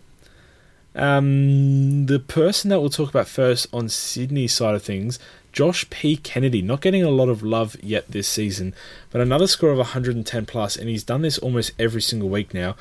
[0.94, 5.18] Um, the person that we'll talk about first on Sydney side of things,
[5.52, 6.16] Josh P.
[6.16, 8.74] Kennedy, not getting a lot of love yet this season,
[9.10, 12.74] but another score of 110 plus, and he's done this almost every single week now.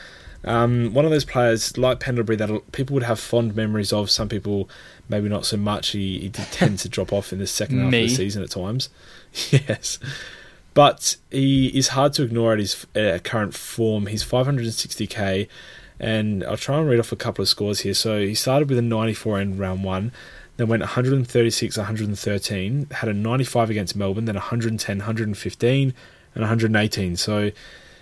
[0.43, 4.09] Um, one of those players like Pendlebury that people would have fond memories of.
[4.09, 4.69] Some people
[5.11, 5.89] maybe not so much.
[5.89, 8.49] He, he did tend to drop off in the second half of the season at
[8.49, 8.89] times.
[9.51, 9.99] yes.
[10.73, 14.07] But he is hard to ignore at his uh, current form.
[14.07, 15.47] He's 560k,
[15.99, 17.93] and I'll try and read off a couple of scores here.
[17.93, 20.13] So he started with a 94 in round one,
[20.57, 25.93] then went 136, 113, had a 95 against Melbourne, then 110, 115,
[26.33, 27.17] and 118.
[27.17, 27.51] So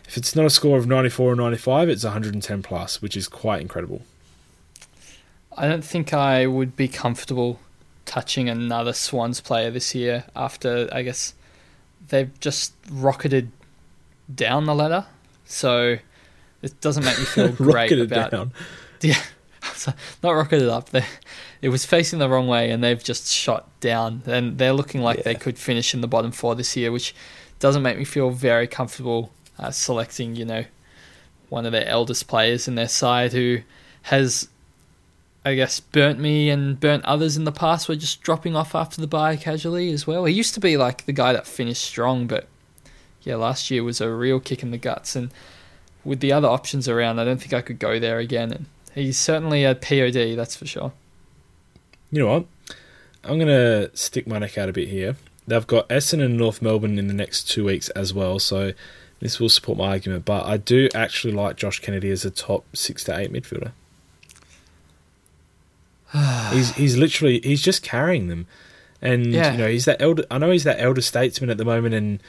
[0.07, 3.61] if it's not a score of 94 or 95, it's 110 plus, which is quite
[3.61, 4.03] incredible.
[5.57, 7.59] I don't think I would be comfortable
[8.05, 11.33] touching another Swans player this year after, I guess,
[12.07, 13.51] they've just rocketed
[14.33, 15.05] down the ladder.
[15.45, 15.97] So
[16.61, 18.53] it doesn't make me feel great about down.
[19.01, 19.21] Yeah.
[20.23, 20.89] not rocketed up.
[20.89, 21.05] They,
[21.61, 24.23] it was facing the wrong way, and they've just shot down.
[24.25, 25.23] And they're looking like yeah.
[25.23, 27.15] they could finish in the bottom four this year, which
[27.59, 30.65] doesn't make me feel very comfortable uh, selecting, you know,
[31.49, 33.59] one of their eldest players in their side who
[34.03, 34.47] has
[35.45, 38.99] I guess, burnt me and burnt others in the past were just dropping off after
[38.99, 40.25] the bye casually as well.
[40.25, 42.47] He used to be like the guy that finished strong, but
[43.21, 45.15] yeah, last year was a real kick in the guts.
[45.15, 45.31] And
[46.03, 48.51] with the other options around, I don't think I could go there again.
[48.51, 50.91] And he's certainly a POD, that's for sure.
[52.11, 52.45] You know what?
[53.23, 55.15] I'm going to stick my neck out a bit here.
[55.47, 58.73] They've got Essendon and North Melbourne in the next two weeks as well, so
[59.19, 62.65] this will support my argument, but I do actually like Josh Kennedy as a top
[62.75, 63.71] six to eight midfielder.
[66.51, 68.47] he's he's literally he's just carrying them,
[69.01, 69.51] and yeah.
[69.51, 70.25] you know he's that elder.
[70.31, 72.23] I know he's that elder statesman at the moment, and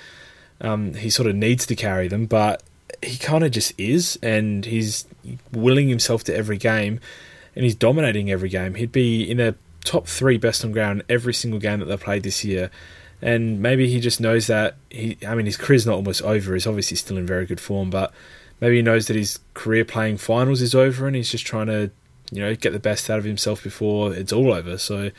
[0.61, 2.63] um, he sort of needs to carry them, but
[3.03, 5.07] he kind of just is, and he's
[5.53, 7.01] willing himself to every game,
[7.55, 8.75] and he's dominating every game.
[8.75, 9.55] He'd be in a
[9.85, 12.71] top three best on ground every single game that they've played this year.
[13.23, 15.19] And maybe he just knows that he.
[15.27, 16.55] I mean, his career's not almost over.
[16.55, 18.13] He's obviously still in very good form, but
[18.61, 21.91] maybe he knows that his career playing finals is over, and he's just trying to,
[22.31, 24.79] you know, get the best out of himself before it's all over.
[24.79, 25.11] So,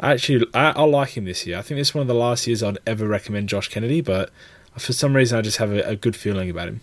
[0.00, 1.58] I actually, I, I like him this year.
[1.58, 4.30] I think this is one of the last years I'd ever recommend Josh Kennedy, but
[4.76, 6.80] for some reason, I just have a, a good feeling about him.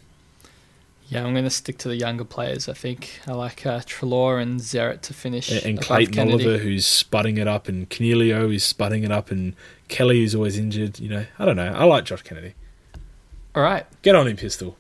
[1.10, 2.70] Yeah, I'm going to stick to the younger players.
[2.70, 5.50] I think I like uh, Treloar and Zeret to finish.
[5.50, 6.30] And, and Clayton.
[6.30, 9.56] Oliver, who's spudding it up, and Coniglio is spudding it up, and
[9.88, 11.00] Kelly is always injured.
[11.00, 11.74] You know, I don't know.
[11.74, 12.54] I like Josh Kennedy.
[13.56, 13.88] All right.
[14.04, 14.78] Get on him, Pistol.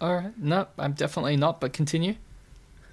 [0.00, 0.38] All right.
[0.38, 2.14] No, I'm definitely not, but continue.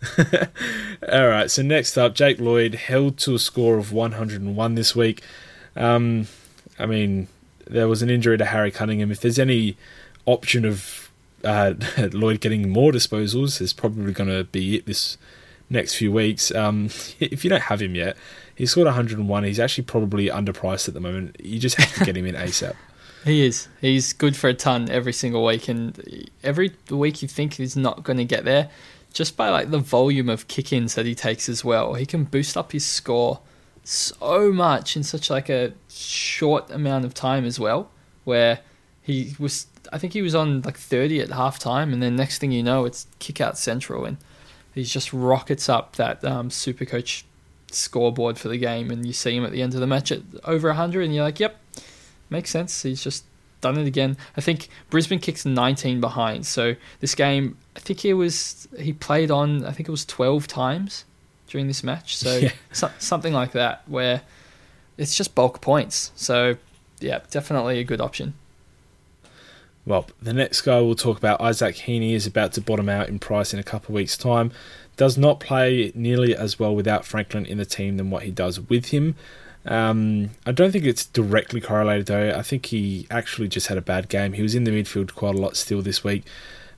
[1.12, 1.50] All right.
[1.50, 5.22] So next up, Jake Lloyd held to a score of 101 this week.
[5.76, 6.28] Um,
[6.80, 7.28] I mean,
[7.68, 9.12] there was an injury to Harry Cunningham.
[9.12, 9.78] If there's any
[10.26, 11.12] option of
[11.44, 11.74] uh,
[12.12, 15.18] Lloyd getting more disposals is probably going to be it this
[15.70, 16.54] next few weeks.
[16.54, 16.86] Um,
[17.20, 18.18] if you don't have him yet,
[18.56, 19.44] he's scored 101.
[19.44, 21.38] He's actually probably underpriced at the moment.
[21.44, 22.76] You just have to get him in ASAP.
[23.26, 23.68] he is.
[23.82, 28.04] He's good for a ton every single week, and every week you think he's not
[28.04, 28.70] going to get there,
[29.14, 32.58] just by like the volume of kick-ins that he takes as well, he can boost
[32.58, 33.40] up his score
[33.84, 37.90] so much in such like a short amount of time as well,
[38.24, 38.60] where
[39.02, 42.52] he was I think he was on like 30 at halftime, and then next thing
[42.52, 44.18] you know, it's kick out central, and
[44.74, 47.26] he just rockets up that um, super coach
[47.70, 50.22] scoreboard for the game, and you see him at the end of the match at
[50.46, 51.60] over 100, and you're like, yep,
[52.30, 52.82] makes sense.
[52.82, 53.26] He's just
[53.64, 54.16] done it again.
[54.38, 59.32] I think Brisbane kicks 19 behind, so this game, I think he was he played
[59.32, 61.06] on, I think it was 12 times
[61.48, 62.52] during this match, so, yeah.
[62.72, 64.22] so something like that, where
[64.98, 66.12] it's just bulk points.
[66.16, 66.58] So
[67.00, 68.36] yeah, definitely a good option.
[69.86, 73.20] Well, the next guy we'll talk about, Isaac Heaney, is about to bottom out in
[73.20, 74.52] price in a couple of weeks' time.
[74.96, 78.60] Does not play nearly as well without Franklin in the team than what he does
[78.62, 79.16] with him.
[79.66, 82.36] Um, I don't think it's directly correlated though.
[82.36, 84.34] I think he actually just had a bad game.
[84.34, 86.24] He was in the midfield quite a lot still this week.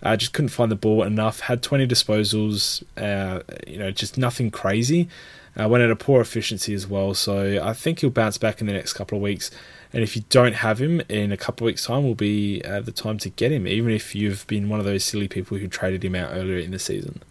[0.04, 1.42] Uh, just couldn't find the ball enough.
[1.42, 2.84] Had 20 disposals.
[2.96, 5.10] Uh, you know, just nothing crazy.
[5.60, 7.14] Uh, went at a poor efficiency as well.
[7.14, 9.50] So I think he'll bounce back in the next couple of weeks.
[9.94, 12.82] And if you don't have him in a couple of weeks' time, will be uh,
[12.82, 15.68] the time to get him, even if you've been one of those silly people who
[15.68, 17.24] traded him out earlier in the season.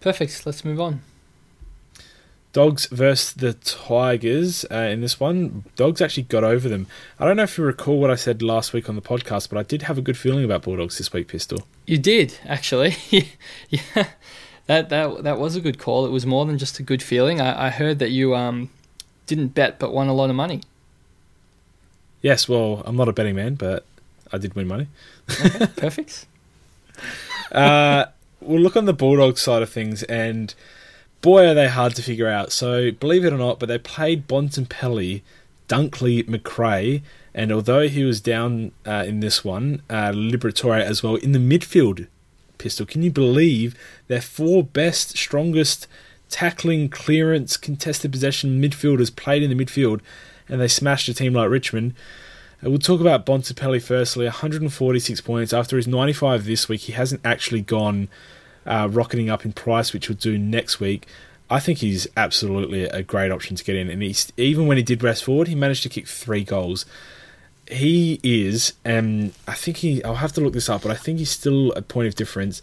[0.00, 0.46] Perfect.
[0.46, 1.02] Let's move on.
[2.52, 5.64] Dogs versus the Tigers uh, in this one.
[5.76, 6.88] Dogs actually got over them.
[7.18, 9.58] I don't know if you recall what I said last week on the podcast, but
[9.58, 11.66] I did have a good feeling about Bulldogs this week, Pistol.
[11.86, 12.96] You did, actually.
[13.70, 14.08] yeah.
[14.66, 16.06] That, that that was a good call.
[16.06, 17.40] It was more than just a good feeling.
[17.40, 18.70] I, I heard that you um,
[19.26, 20.60] didn't bet but won a lot of money.
[22.22, 23.84] Yes, well, I'm not a betting man, but
[24.32, 24.88] I did win money.
[25.44, 26.26] okay, perfect.
[27.50, 28.06] uh,
[28.40, 30.54] we'll look on the Bulldogs side of things, and
[31.20, 32.52] boy, are they hard to figure out.
[32.52, 35.22] So, believe it or not, but they played Bontempelli,
[35.68, 37.02] Dunkley, Macrae,
[37.34, 41.38] and although he was down uh, in this one, uh, Liberatore as well in the
[41.38, 42.06] midfield.
[42.58, 43.74] Pistol, can you believe
[44.08, 45.86] their four best, strongest
[46.28, 50.00] tackling, clearance, contested possession midfielders played in the midfield?
[50.50, 51.94] and they smashed a team like Richmond.
[52.62, 54.24] Uh, we'll talk about Bontempelli firstly.
[54.26, 56.82] 146 points after his 95 this week.
[56.82, 58.08] He hasn't actually gone
[58.66, 61.06] uh, rocketing up in price, which we'll do next week.
[61.48, 63.90] I think he's absolutely a great option to get in.
[63.90, 66.86] And he's, even when he did rest forward, he managed to kick three goals.
[67.66, 70.02] He is, and I think he.
[70.02, 72.60] I'll have to look this up, but I think he's still a point of difference.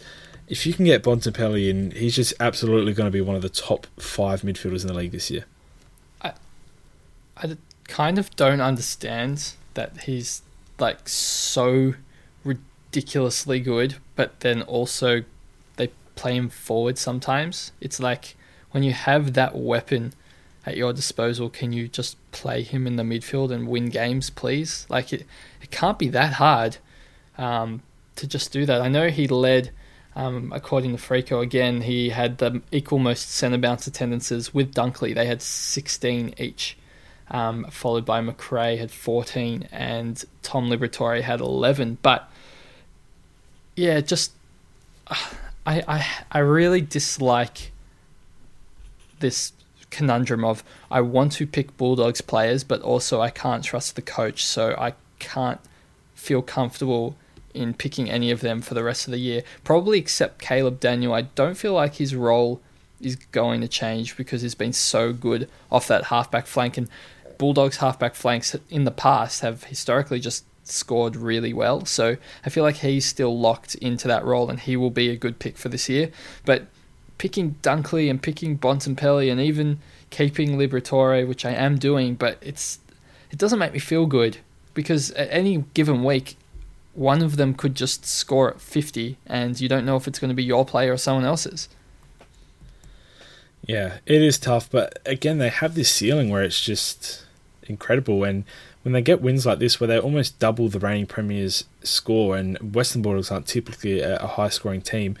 [0.48, 3.48] If you can get Bontempelli in, he's just absolutely going to be one of the
[3.48, 5.44] top five midfielders in the league this year.
[6.20, 6.32] I,
[7.38, 10.42] I kind of don't understand that he's
[10.78, 11.94] like so
[12.44, 15.24] ridiculously good, but then also
[16.18, 17.72] play him forward sometimes.
[17.80, 18.36] It's like
[18.72, 20.12] when you have that weapon
[20.66, 24.86] at your disposal, can you just play him in the midfield and win games, please?
[24.88, 25.24] Like it,
[25.62, 26.78] it can't be that hard
[27.36, 27.82] um,
[28.16, 28.80] to just do that.
[28.80, 29.70] I know he led.
[30.16, 35.14] Um, according to Freako, again, he had the equal most centre bounce attendances with Dunkley.
[35.14, 36.76] They had 16 each
[37.30, 41.98] um, followed by Macrae had 14 and Tom Liberatore had 11.
[42.02, 42.30] But
[43.76, 44.32] yeah, just
[45.66, 47.72] I, I, I really dislike
[49.20, 49.52] this
[49.90, 54.44] conundrum of I want to pick Bulldogs players, but also I can't trust the coach,
[54.44, 55.60] so I can't
[56.14, 57.16] feel comfortable
[57.54, 59.42] in picking any of them for the rest of the year.
[59.64, 61.14] Probably except Caleb Daniel.
[61.14, 62.60] I don't feel like his role
[63.00, 66.76] is going to change because he's been so good off that halfback flank.
[66.76, 66.88] And
[67.38, 71.84] Bulldogs halfback flanks in the past have historically just scored really well.
[71.84, 75.16] So I feel like he's still locked into that role and he will be a
[75.16, 76.10] good pick for this year.
[76.44, 76.66] But
[77.18, 82.78] picking Dunkley and picking Bontempelli and even keeping Liberatore, which I am doing, but it's
[83.30, 84.38] it doesn't make me feel good
[84.74, 86.36] because at any given week,
[86.94, 90.30] one of them could just score at 50 and you don't know if it's going
[90.30, 91.68] to be your player or someone else's.
[93.66, 97.26] Yeah, it is tough, but again, they have this ceiling where it's just
[97.64, 98.24] incredible.
[98.24, 98.44] And
[98.88, 102.74] when they get wins like this, where they almost double the reigning premiers' score, and
[102.74, 105.14] Western Bulldogs aren't typically a, a high scoring team,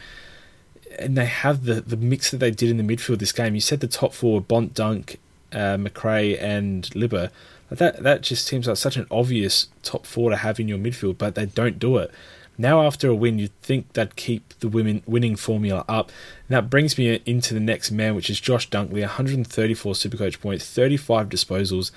[0.98, 3.54] and they have the, the mix that they did in the midfield this game.
[3.54, 5.18] You said the top four Bont, Dunk,
[5.52, 7.30] uh, Macrae, and Libba.
[7.68, 11.18] That that just seems like such an obvious top four to have in your midfield,
[11.18, 12.10] but they don't do it.
[12.56, 16.10] Now, after a win, you'd think they'd keep the women winning formula up.
[16.48, 20.66] And that brings me into the next man, which is Josh Dunkley 134 Supercoach points,
[20.68, 21.92] 35 disposals,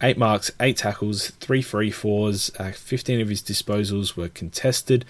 [0.00, 5.04] 8 marks, 8 tackles, 3 free fours, uh, 15 of his disposals were contested.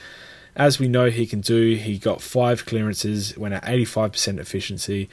[0.56, 5.08] As we know he can do, he got 5 clearances, went at 85% efficiency.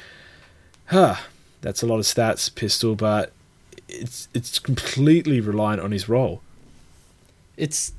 [0.87, 1.15] Huh,
[1.61, 3.31] that's a lot of stats, Pistol, but
[3.87, 6.41] it's it's completely reliant on his role.
[7.57, 7.93] It's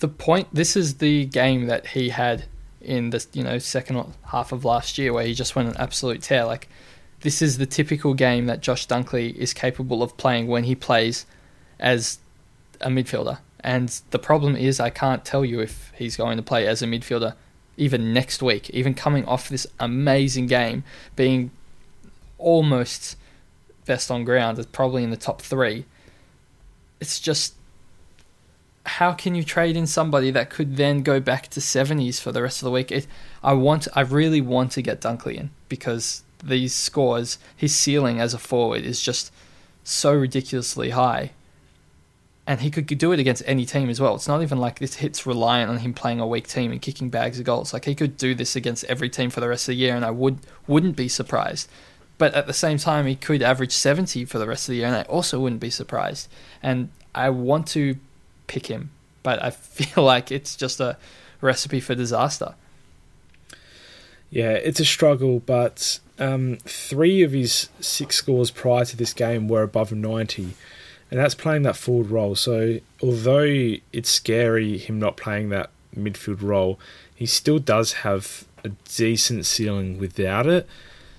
[0.00, 0.48] the point.
[0.52, 2.44] This is the game that he had
[2.80, 6.22] in the you know second half of last year where he just went an absolute
[6.22, 6.44] tear.
[6.44, 6.68] Like
[7.24, 11.24] this is the typical game that Josh Dunkley is capable of playing when he plays
[11.80, 12.18] as
[12.82, 13.38] a midfielder.
[13.60, 16.86] And the problem is, I can't tell you if he's going to play as a
[16.86, 17.34] midfielder
[17.78, 20.84] even next week, even coming off this amazing game,
[21.16, 21.50] being
[22.36, 23.16] almost
[23.86, 25.86] best on ground, probably in the top three.
[27.00, 27.54] It's just
[28.84, 32.42] how can you trade in somebody that could then go back to 70s for the
[32.42, 32.92] rest of the week?
[32.92, 33.06] It,
[33.42, 38.34] I want, I really want to get Dunkley in because these scores, his ceiling as
[38.34, 39.32] a forward is just
[39.82, 41.32] so ridiculously high.
[42.46, 44.14] And he could do it against any team as well.
[44.14, 47.08] It's not even like this hit's reliant on him playing a weak team and kicking
[47.08, 47.72] bags of goals.
[47.72, 50.04] Like he could do this against every team for the rest of the year, and
[50.04, 51.70] I would wouldn't be surprised.
[52.18, 54.86] But at the same time, he could average 70 for the rest of the year,
[54.86, 56.28] and I also wouldn't be surprised.
[56.62, 57.96] And I want to
[58.46, 58.90] pick him,
[59.22, 60.98] but I feel like it's just a
[61.40, 62.54] recipe for disaster.
[64.34, 69.46] Yeah, it's a struggle, but um, three of his six scores prior to this game
[69.46, 70.54] were above 90,
[71.08, 72.34] and that's playing that forward role.
[72.34, 76.80] So, although it's scary him not playing that midfield role,
[77.14, 80.66] he still does have a decent ceiling without it.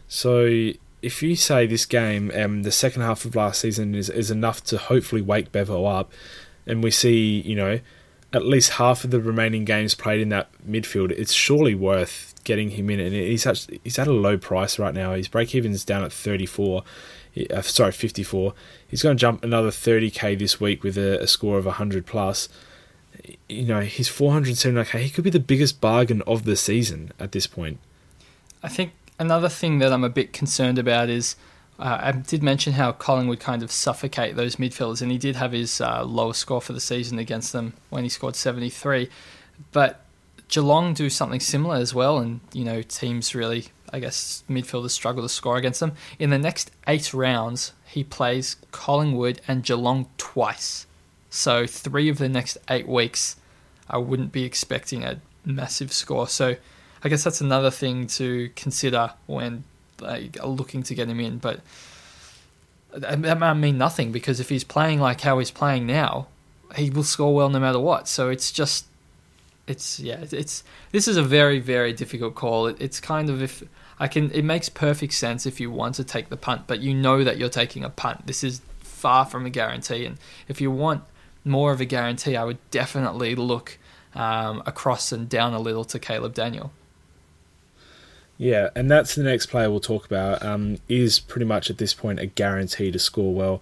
[0.10, 4.30] So, if you say this game, um, the second half of last season is, is
[4.30, 6.12] enough to hopefully wake Bevo up,
[6.68, 7.80] and we see, you know,
[8.34, 12.72] at least half of the remaining games played in that midfield, it's surely worth getting
[12.72, 13.02] him in.
[13.02, 13.44] And he's
[13.84, 15.14] he's at a low price right now.
[15.14, 16.84] His break even's down at 34.
[17.52, 18.54] Uh, sorry, 54.
[18.88, 22.48] He's going to jump another 30k this week with a, a score of 100 plus.
[23.50, 25.00] You know, he's 479k.
[25.02, 27.80] He could be the biggest bargain of the season at this point.
[28.64, 31.36] I think another thing that I'm a bit concerned about is
[31.78, 35.52] uh, I did mention how Collingwood kind of suffocate those midfielders, and he did have
[35.52, 39.10] his uh, lowest score for the season against them when he scored 73.
[39.72, 40.05] But
[40.48, 45.24] Geelong do something similar as well, and you know teams really, I guess, midfielders struggle
[45.24, 45.94] to score against them.
[46.20, 50.86] In the next eight rounds, he plays Collingwood and Geelong twice.
[51.30, 53.36] So three of the next eight weeks,
[53.90, 56.28] I wouldn't be expecting a massive score.
[56.28, 56.56] So
[57.04, 59.64] I guess that's another thing to consider when
[60.00, 61.62] like looking to get him in, but
[62.94, 66.28] that might mean nothing because if he's playing like how he's playing now,
[66.76, 68.08] he will score well no matter what.
[68.08, 68.86] So it's just,
[69.68, 72.68] it's yeah, it's this is a very very difficult call.
[72.68, 73.64] It, it's kind of if
[74.00, 76.94] I can, it makes perfect sense if you want to take the punt, but you
[76.94, 78.28] know that you're taking a punt.
[78.28, 81.04] This is far from a guarantee, and if you want
[81.44, 83.78] more of a guarantee, I would definitely look
[84.14, 86.72] um, across and down a little to Caleb Daniel.
[88.38, 90.44] Yeah, and that's the next player we'll talk about.
[90.44, 93.62] Um, is pretty much at this point a guarantee to score well.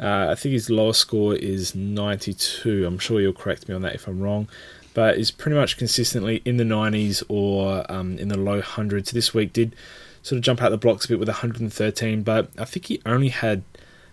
[0.00, 2.86] Uh, I think his lowest score is 92.
[2.86, 4.48] I'm sure you'll correct me on that if I'm wrong,
[4.94, 9.10] but is pretty much consistently in the 90s or um, in the low hundreds.
[9.10, 9.74] This week did
[10.22, 13.28] sort of jump out the blocks a bit with 113, but I think he only
[13.28, 13.62] had.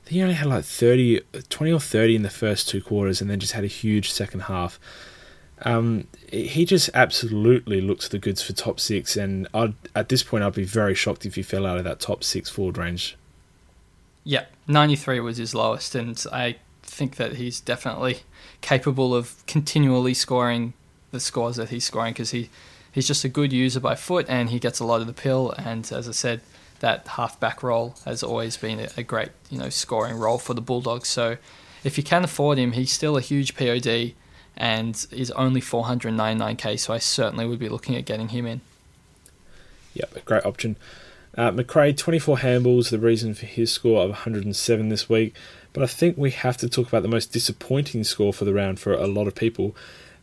[0.07, 3.39] He only had like 30, 20 or 30 in the first two quarters, and then
[3.39, 4.77] just had a huge second half.
[5.61, 10.43] Um, he just absolutely looks the goods for top six, and I'd, at this point,
[10.43, 13.15] I'd be very shocked if he fell out of that top six forward range.
[14.23, 18.21] Yeah, 93 was his lowest, and I think that he's definitely
[18.61, 20.73] capable of continually scoring
[21.11, 22.49] the scores that he's scoring because he
[22.91, 25.53] he's just a good user by foot and he gets a lot of the pill.
[25.57, 26.41] And as I said,
[26.79, 30.53] that half back role has always been a, a great you know scoring role for
[30.53, 31.07] the Bulldogs.
[31.07, 31.37] So
[31.83, 34.13] if you can afford him, he's still a huge POD
[34.57, 36.79] and is only 499k.
[36.79, 38.61] So I certainly would be looking at getting him in.
[39.93, 40.75] Yep, a great option.
[41.37, 45.33] Uh, Macrae, 24 handballs, the reason for his score of 107 this week.
[45.73, 48.79] But I think we have to talk about the most disappointing score for the round
[48.79, 49.75] for a lot of people.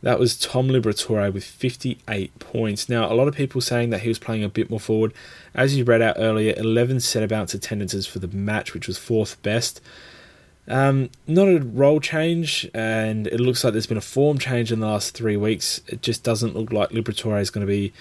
[0.03, 2.89] That was Tom Liberatore with 58 points.
[2.89, 5.13] Now, a lot of people saying that he was playing a bit more forward.
[5.55, 9.43] As you read out earlier, 11 centre bounce attendances for the match, which was fourth
[9.43, 9.81] best.
[10.69, 14.81] Um, not a role change, and it looks like there's been a form change in
[14.81, 15.81] the last three weeks.
[15.89, 17.93] It just doesn't look like Liberatore is going to be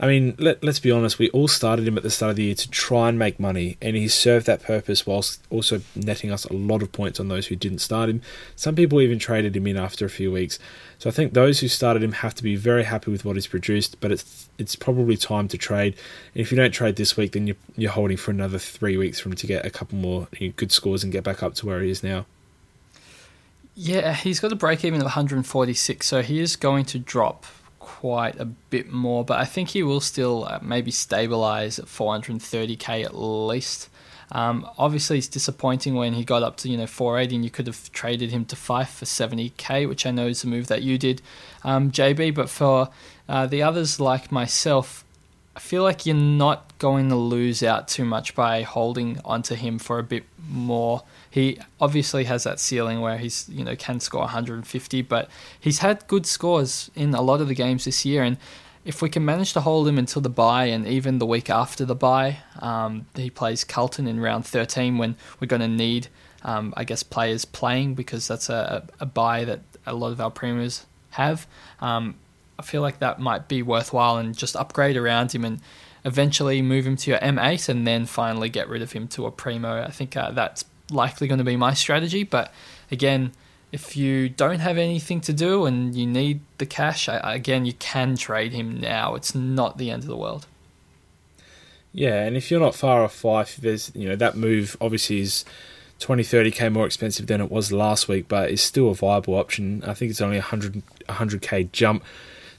[0.00, 2.44] I mean, let, let's be honest, we all started him at the start of the
[2.44, 6.44] year to try and make money, and he served that purpose whilst also netting us
[6.44, 8.20] a lot of points on those who didn't start him.
[8.56, 10.58] Some people even traded him in after a few weeks.
[10.98, 13.46] So I think those who started him have to be very happy with what he's
[13.46, 15.94] produced, but it's it's probably time to trade.
[16.34, 19.20] And if you don't trade this week, then you're, you're holding for another three weeks
[19.20, 21.82] for him to get a couple more good scores and get back up to where
[21.82, 22.26] he is now.
[23.76, 27.44] Yeah, he's got a break even of 146, so he is going to drop
[27.84, 33.04] quite a bit more, but I think he will still uh, maybe stabilize at 430k
[33.04, 33.90] at least.
[34.32, 37.66] Um, obviously, it's disappointing when he got up to you know 480, and you could
[37.66, 40.96] have traded him to five for 70k, which I know is a move that you
[40.96, 41.20] did,
[41.62, 42.34] um, JB.
[42.34, 42.88] But for
[43.28, 45.03] uh, the others like myself,
[45.56, 49.78] I feel like you're not going to lose out too much by holding onto him
[49.78, 54.20] for a bit more he obviously has that ceiling where he's you know can score
[54.20, 55.28] 150, but
[55.58, 58.36] he's had good scores in a lot of the games this year, and
[58.84, 61.84] if we can manage to hold him until the bye and even the week after
[61.84, 66.06] the bye, um, he plays Carlton in round 13 when we're going to need,
[66.44, 70.30] um, I guess, players playing because that's a, a bye that a lot of our
[70.30, 71.48] premiers have.
[71.80, 72.14] Um,
[72.58, 75.60] I feel like that might be worthwhile and just upgrade around him and
[76.04, 79.30] eventually move him to your M8 and then finally get rid of him to a
[79.30, 79.82] primo.
[79.82, 82.22] I think uh, that's likely going to be my strategy.
[82.22, 82.52] But
[82.90, 83.32] again,
[83.72, 87.72] if you don't have anything to do and you need the cash, I, again, you
[87.72, 89.14] can trade him now.
[89.14, 90.46] It's not the end of the world.
[91.92, 95.44] Yeah, and if you're not far off Fyfe, there's you know that move obviously is
[96.00, 99.82] 20 30k more expensive than it was last week, but it's still a viable option.
[99.86, 102.04] I think it's only a 100 100k jump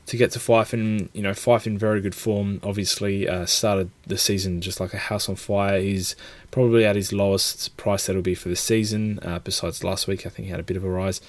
[0.07, 2.59] to get to Fyfe, and you know Fyfe in very good form.
[2.63, 5.79] Obviously, uh, started the season just like a house on fire.
[5.79, 6.15] He's
[6.51, 9.19] probably at his lowest price that'll be for the season.
[9.21, 11.21] Uh, besides last week, I think he had a bit of a rise.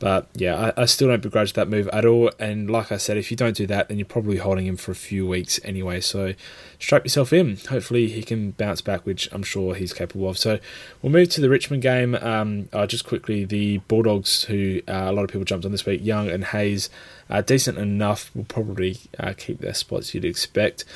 [0.00, 2.32] But yeah, I, I, still don't begrudge that move at all.
[2.38, 4.90] And like I said, if you don't do that, then you're probably holding him for
[4.90, 6.00] a few weeks anyway.
[6.00, 6.32] So
[6.78, 7.58] strap yourself in.
[7.68, 10.38] Hopefully he can bounce back, which I'm sure he's capable of.
[10.38, 10.58] So
[11.02, 12.14] we'll move to the Richmond game.
[12.14, 15.84] Um, uh, just quickly, the Bulldogs, who uh, a lot of people jumped on this
[15.84, 16.88] week, Young and Hayes,
[17.28, 20.86] uh, decent enough, will probably uh, keep their spots you'd expect.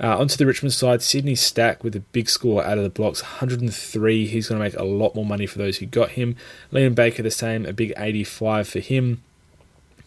[0.00, 3.20] Uh, onto the Richmond side, Sydney Stack with a big score out of the blocks,
[3.20, 4.26] 103.
[4.28, 6.36] He's going to make a lot more money for those who got him.
[6.72, 9.22] Liam Baker the same, a big 85 for him.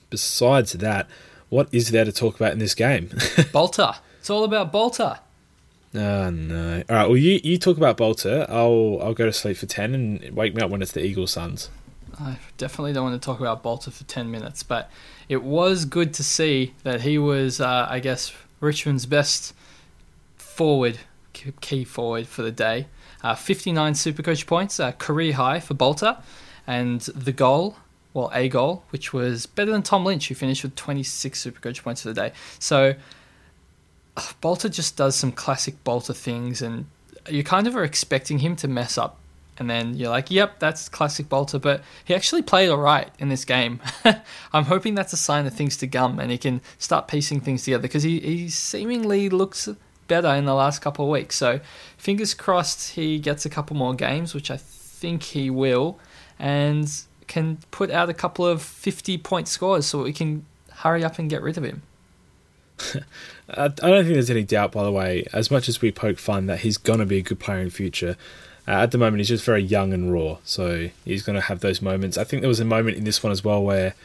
[0.10, 1.10] Besides that,
[1.50, 3.10] what is there to talk about in this game?
[3.52, 3.96] Bolter.
[4.20, 5.20] It's all about Bolter.
[5.94, 6.84] Oh no!
[6.90, 7.08] All right.
[7.08, 8.46] Well, you, you talk about Bolter.
[8.48, 11.32] I'll I'll go to sleep for ten and wake me up when it's the Eagles
[11.32, 11.70] Suns.
[12.18, 14.90] I definitely don't want to talk about Bolter for ten minutes, but
[15.28, 18.32] it was good to see that he was, uh, I guess,
[18.62, 19.54] Richmond's best
[20.52, 21.00] forward,
[21.34, 22.88] key forward for the day.
[23.24, 26.18] Uh, 59 Supercoach points, uh, career high for Bolter,
[26.68, 27.78] and the goal,
[28.14, 32.02] well, a goal, which was better than Tom Lynch, who finished with 26 Supercoach points
[32.02, 32.34] for the day.
[32.60, 32.96] So
[34.18, 36.86] uh, Bolter just does some classic Bolter things, and
[37.30, 39.18] you kind of are expecting him to mess up.
[39.58, 43.30] And then you're like, yep, that's classic Bolter, but he actually played all right in
[43.30, 43.80] this game.
[44.54, 47.64] I'm hoping that's a sign of things to come, and he can start piecing things
[47.64, 49.70] together because he, he seemingly looks
[50.12, 51.38] better in the last couple of weeks.
[51.38, 51.62] So
[51.98, 55.98] fingers crossed he gets a couple more games, which I think he will,
[56.38, 56.92] and
[57.28, 60.46] can put out a couple of 50 point scores so we can
[60.80, 61.84] hurry up and get rid of him.
[63.50, 66.48] I don't think there's any doubt, by the way, as much as we poke fun
[66.48, 68.18] that he's going to be a good player in future.
[68.68, 71.62] Uh, at the moment, he's just very young and raw, so he's going to have
[71.62, 72.18] those moments.
[72.18, 73.96] I think there was a moment in this one as well where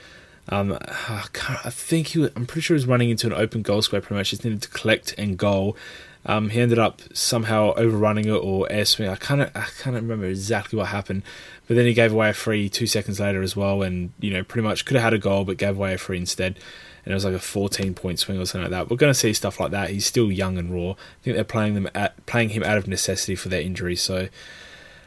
[0.49, 3.83] um, I think he was, I'm pretty sure he was running into an open goal
[3.83, 4.31] square pretty much.
[4.31, 5.77] Just needed to collect and goal.
[6.25, 9.09] Um, he ended up somehow overrunning it or air swing.
[9.09, 11.23] I can't I can't remember exactly what happened,
[11.69, 14.43] but then he gave away a free two seconds later as well, and you know
[14.43, 16.59] pretty much could have had a goal but gave away a free instead.
[17.05, 18.91] And it was like a 14 point swing or something like that.
[18.91, 19.91] We're going to see stuff like that.
[19.91, 20.91] He's still young and raw.
[20.91, 23.95] I think they're playing them at playing him out of necessity for their injury.
[23.95, 24.29] So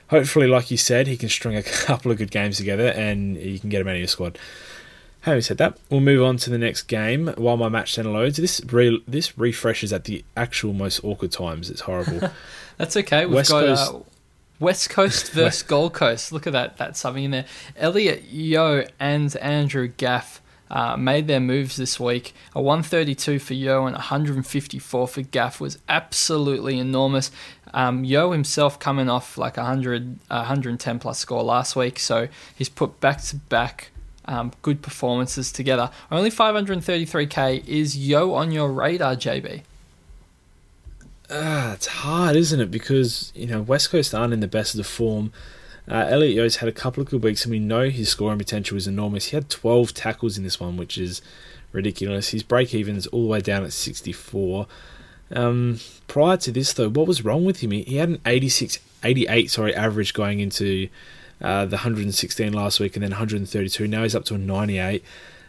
[0.07, 3.59] hopefully, like you said, he can string a couple of good games together and you
[3.59, 4.39] can get him out of your squad.
[5.21, 8.37] Having said that, we'll move on to the next game while my match center loads.
[8.37, 11.69] This re- this refreshes at the actual most awkward times.
[11.69, 12.31] It's horrible.
[12.77, 13.25] That's okay.
[13.25, 13.99] We've West got Coast, uh,
[14.59, 16.31] West Coast versus Gold Coast.
[16.31, 17.45] Look at that that subbing in there.
[17.75, 20.41] Elliot Yeo and Andrew Gaff
[20.71, 22.33] uh, made their moves this week.
[22.55, 27.29] A 132 for Yeo and 154 for Gaff was absolutely enormous.
[27.73, 32.69] Um, Yeo himself coming off like a 100, 110 plus score last week, so he's
[32.69, 33.91] put back to back
[34.29, 35.89] um, good performances together.
[36.11, 37.67] Only 533k.
[37.67, 39.63] Is Yeo on your radar, JB?
[41.31, 42.71] Ah, it's hard, isn't it?
[42.71, 45.33] Because you know West Coast aren't in the best of the form.
[45.89, 48.77] Uh, Elliot Yeo's had a couple of good weeks, and we know his scoring potential
[48.77, 49.25] is enormous.
[49.25, 51.23] He had 12 tackles in this one, which is
[51.71, 52.29] ridiculous.
[52.29, 54.67] His break even's all the way down at 64.
[55.31, 57.71] Um, prior to this, though, what was wrong with him?
[57.71, 60.89] He, he had an 86, 88 sorry, average going into
[61.41, 63.87] uh, the 116 last week, and then 132.
[63.87, 65.03] Now he's up to a 98.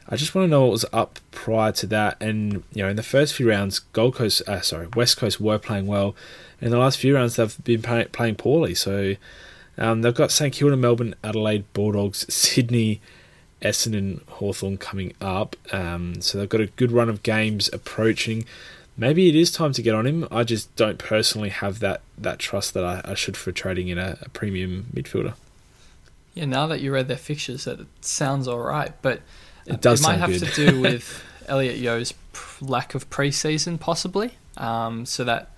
[0.08, 2.20] I just want to know what was up prior to that.
[2.20, 5.58] And you know, in the first few rounds, Gold Coast, uh, sorry, West Coast were
[5.58, 6.16] playing well.
[6.60, 8.74] In the last few rounds, they've been play- playing poorly.
[8.74, 9.14] So
[9.78, 13.00] um, they've got St Kilda, Melbourne, Adelaide, Bulldogs, Sydney,
[13.62, 15.56] Essendon, Hawthorn coming up.
[15.72, 18.44] Um, so they've got a good run of games approaching.
[18.96, 20.28] Maybe it is time to get on him.
[20.30, 23.98] I just don't personally have that, that trust that I, I should for trading in
[23.98, 25.34] a, a, premium midfielder.
[26.34, 29.20] Yeah, now that you read their fixtures, that it sounds all right, but
[29.66, 30.00] it does.
[30.00, 30.52] It might have good.
[30.52, 32.14] to do with Elliot Yeo's
[32.60, 34.32] lack of preseason, possibly.
[34.56, 35.50] Um, so that,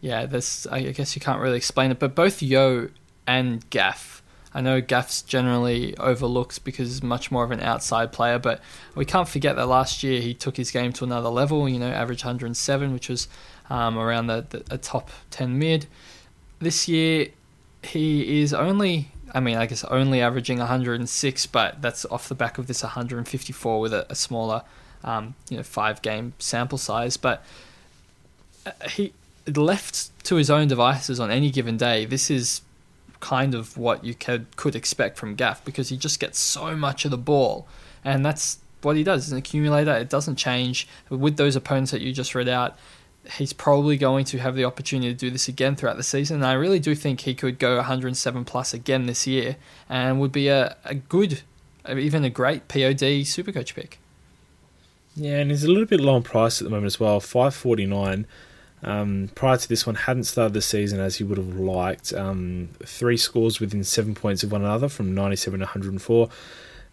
[0.00, 2.88] yeah, this I guess you can't really explain it, but both Yeo
[3.26, 4.22] and Gaff.
[4.52, 8.60] I know Gaff's generally overlooked because he's much more of an outside player, but
[8.96, 11.68] we can't forget that last year he took his game to another level.
[11.68, 13.28] You know, average 107, which was
[13.68, 15.86] um, around the, the top 10 mid.
[16.58, 17.28] This year,
[17.82, 22.58] he is only, I mean, I guess only averaging 106, but that's off the back
[22.58, 24.62] of this 154 with a, a smaller,
[25.04, 27.16] um, you know, five game sample size.
[27.16, 27.44] But
[28.66, 29.12] uh, he
[29.46, 32.04] left to his own devices on any given day.
[32.04, 32.62] This is
[33.20, 37.04] kind of what you could could expect from Gaff because he just gets so much
[37.04, 37.66] of the ball,
[38.04, 39.24] and that's what he does.
[39.26, 39.94] He's an accumulator.
[39.94, 42.78] It doesn't change with those opponents that you just read out.
[43.36, 46.36] He's probably going to have the opportunity to do this again throughout the season.
[46.36, 49.56] And I really do think he could go 107 plus again this year
[49.88, 51.42] and would be a, a good,
[51.88, 53.98] even a great POD supercoach pick.
[55.14, 57.20] Yeah, and he's a little bit low on price at the moment as well.
[57.20, 58.26] 549
[58.82, 62.12] um, prior to this one, hadn't started the season as he would have liked.
[62.12, 66.28] Um, three scores within seven points of one another from 97 to 104.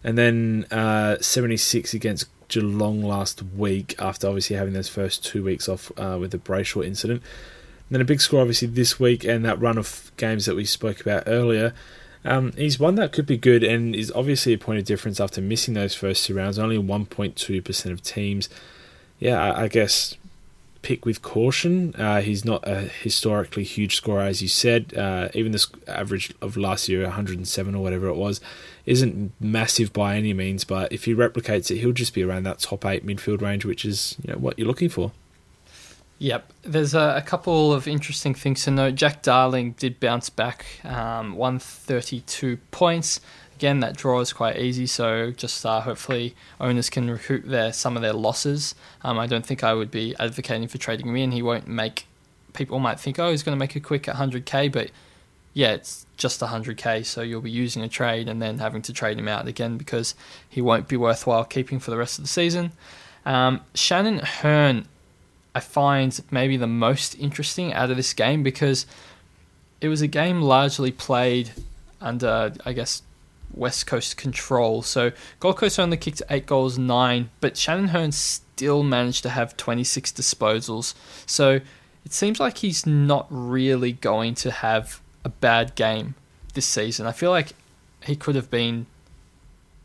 [0.04, 5.68] And then uh, 76 against Geelong last week after obviously having those first two weeks
[5.68, 7.22] off uh, with the Brayshaw incident.
[7.22, 10.64] And then a big score obviously this week and that run of games that we
[10.64, 11.74] spoke about earlier.
[12.24, 15.40] Um, he's one that could be good and is obviously a point of difference after
[15.40, 16.58] missing those first two rounds.
[16.58, 18.48] Only 1.2% of teams.
[19.18, 20.16] Yeah, I, I guess
[20.82, 21.94] pick with caution.
[21.96, 24.96] Uh, he's not a historically huge scorer, as you said.
[24.96, 28.40] Uh, even the average of last year, 107 or whatever it was,
[28.88, 30.64] isn't massive by any means.
[30.64, 33.84] But if he replicates it, he'll just be around that top eight midfield range, which
[33.84, 35.12] is you know what you're looking for.
[36.20, 38.96] Yep, there's a, a couple of interesting things to note.
[38.96, 43.20] Jack Darling did bounce back, um, 132 points
[43.58, 47.96] again, that draw is quite easy, so just uh, hopefully owners can recoup their some
[47.96, 48.76] of their losses.
[49.02, 51.32] Um, I don't think I would be advocating for trading him in.
[51.32, 52.06] He won't make
[52.52, 54.92] people might think, oh, he's going to make a quick 100k, but
[55.54, 59.18] yeah, it's just 100k, so you'll be using a trade and then having to trade
[59.18, 60.14] him out again because
[60.48, 62.72] he won't be worthwhile keeping for the rest of the season.
[63.24, 64.86] Um, Shannon Hurn,
[65.54, 68.84] I find maybe the most interesting out of this game because
[69.80, 71.50] it was a game largely played
[72.00, 73.02] under, I guess,
[73.54, 74.82] West Coast control.
[74.82, 79.56] So Gold Coast only kicked eight goals, nine, but Shannon Hurn still managed to have
[79.56, 80.94] 26 disposals.
[81.26, 81.60] So
[82.04, 86.14] it seems like he's not really going to have a bad game
[86.54, 87.06] this season.
[87.06, 87.52] I feel like
[88.02, 88.86] he could have been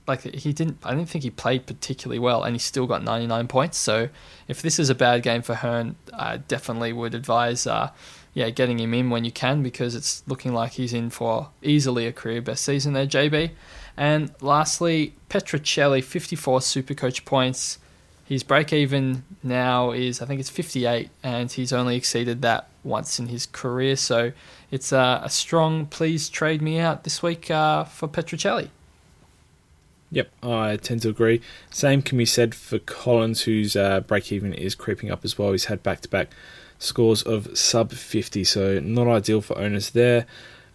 [0.07, 3.47] like he didn't I didn't think he played particularly well and he still got 99
[3.47, 3.77] points.
[3.77, 4.09] So
[4.47, 7.91] if this is a bad game for Hurn, I definitely would advise uh,
[8.33, 12.07] yeah, getting him in when you can because it's looking like he's in for easily
[12.07, 13.51] a career best season there, JB.
[13.95, 17.77] And lastly, Petruccelle, 54 super coach points.
[18.25, 23.19] His break even now is, I think it's 58, and he's only exceeded that once
[23.19, 23.95] in his career.
[23.95, 24.31] So
[24.73, 28.69] it's uh, a strong, please trade me out this week uh, for Petruccelle.
[30.09, 31.41] Yep, I tend to agree.
[31.69, 35.51] Same can be said for Collins, whose uh, break even is creeping up as well.
[35.51, 36.29] He's had back to back
[36.79, 40.25] scores of sub 50, so not ideal for owners there.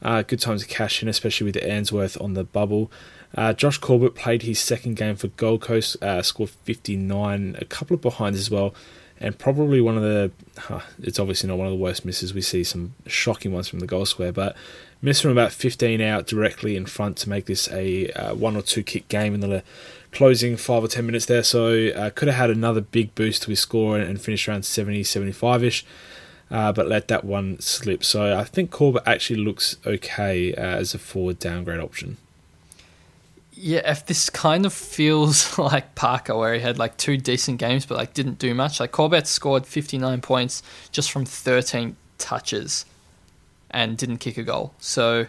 [0.00, 2.92] Uh, good time to cash in, especially with the Ainsworth on the bubble.
[3.34, 7.96] Uh, Josh Corbett played his second game for Gold Coast, uh, scored 59, a couple
[7.96, 8.72] of behinds as well,
[9.20, 10.30] and probably one of the.
[10.56, 12.34] Huh, it's obviously not one of the worst misses.
[12.34, 14.56] We see some shocking ones from the goal square, but
[15.00, 18.62] missed from about 15 out directly in front to make this a uh, one or
[18.62, 19.62] two kick game in the
[20.12, 21.42] closing five or ten minutes there.
[21.42, 24.64] So uh, could have had another big boost to his score and, and finished around
[24.64, 25.84] 70, 75 ish.
[26.50, 28.02] Uh, but let that one slip.
[28.02, 32.16] So I think Corbett actually looks okay uh, as a forward downgrade option.
[33.60, 37.86] Yeah, if this kind of feels like Parker, where he had like two decent games
[37.86, 38.80] but like didn't do much.
[38.80, 42.84] Like Corbett scored 59 points just from 13 touches
[43.70, 44.74] and didn't kick a goal.
[44.78, 45.26] So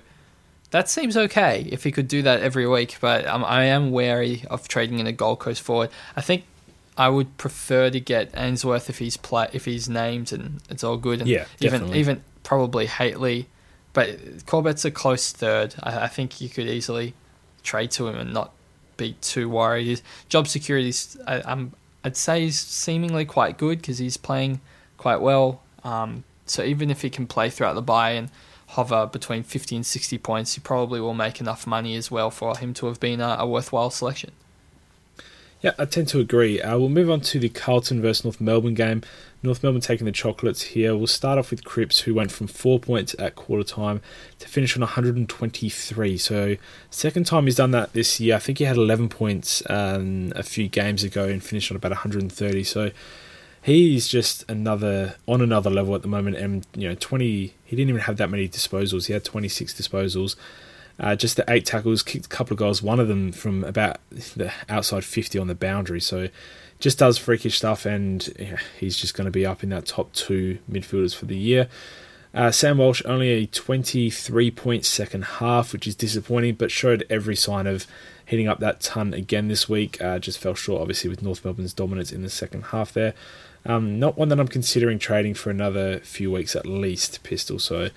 [0.72, 2.98] that seems okay if he could do that every week.
[3.02, 5.90] But um, I am wary of trading in a Gold Coast forward.
[6.16, 6.44] I think
[6.98, 10.98] I would prefer to get Ainsworth if he's play if he's named and it's all
[10.98, 11.22] good.
[11.22, 13.46] And yeah, even even probably Hately,
[13.94, 15.76] but Corbett's a close third.
[15.82, 17.14] I, I, think you could easily
[17.70, 18.51] trade to him and not
[18.97, 19.86] be too worried.
[19.86, 20.91] His job security,
[21.28, 24.61] I'm I'd say he's seemingly quite good because he's playing
[24.97, 25.61] quite well.
[25.84, 28.30] Um, so even if he can play throughout the bye and
[28.70, 32.57] hover between 50 and 60 points, he probably will make enough money as well for
[32.57, 34.32] him to have been a, a worthwhile selection.
[35.62, 36.62] Yeah, I tend to agree.
[36.62, 39.03] Uh, we'll move on to the Carlton versus North Melbourne game.
[39.43, 40.95] North Melbourne taking the chocolates here.
[40.95, 44.01] We'll start off with Cripps, who went from four points at quarter time
[44.39, 46.18] to finish on 123.
[46.18, 46.55] So,
[46.89, 48.38] second time he's done that this year.
[48.38, 51.91] I think he had 11 points um, a few games ago and finished on about
[51.91, 52.64] 130.
[52.64, 52.91] So,
[53.62, 56.38] he's just another on another level at the moment.
[56.38, 57.53] And you know, 20.
[57.66, 59.07] He didn't even have that many disposals.
[59.07, 60.36] He had 26 disposals.
[61.00, 64.00] Uh, just the eight tackles, kicked a couple of goals, one of them from about
[64.10, 66.02] the outside 50 on the boundary.
[66.02, 66.30] So
[66.80, 70.12] just does freakish stuff, and yeah, he's just going to be up in that top
[70.14, 71.68] two midfielders for the year.
[72.34, 77.36] Uh, Sam Walsh only a 23 point second half, which is disappointing, but showed every
[77.36, 77.88] sign of
[78.24, 80.00] hitting up that ton again this week.
[80.02, 83.14] Uh, just fell short, obviously, with North Melbourne's dominance in the second half there.
[83.66, 87.58] Um, not one that I'm considering trading for another few weeks at least, Pistol.
[87.60, 87.89] So I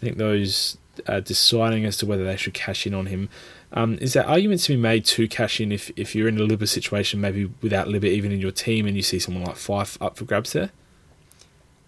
[0.00, 3.28] think those uh, deciding as to whether they should cash in on him.
[3.72, 6.42] Um, is there arguments to be made to cash in if, if you're in a
[6.42, 9.96] Libba situation, maybe without Libba even in your team, and you see someone like Fyfe
[10.00, 10.70] up for grabs there?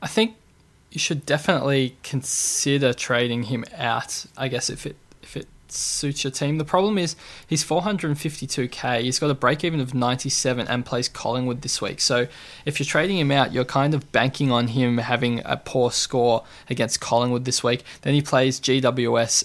[0.00, 0.36] I think
[0.90, 4.26] you should definitely consider trading him out.
[4.36, 4.96] I guess if it
[5.72, 6.58] suits your team.
[6.58, 7.16] The problem is
[7.46, 9.02] he's 452k.
[9.02, 12.00] He's got a break even of 97 and plays Collingwood this week.
[12.00, 12.26] So
[12.64, 16.44] if you're trading him out, you're kind of banking on him having a poor score
[16.68, 17.82] against Collingwood this week.
[18.02, 19.44] Then he plays GWS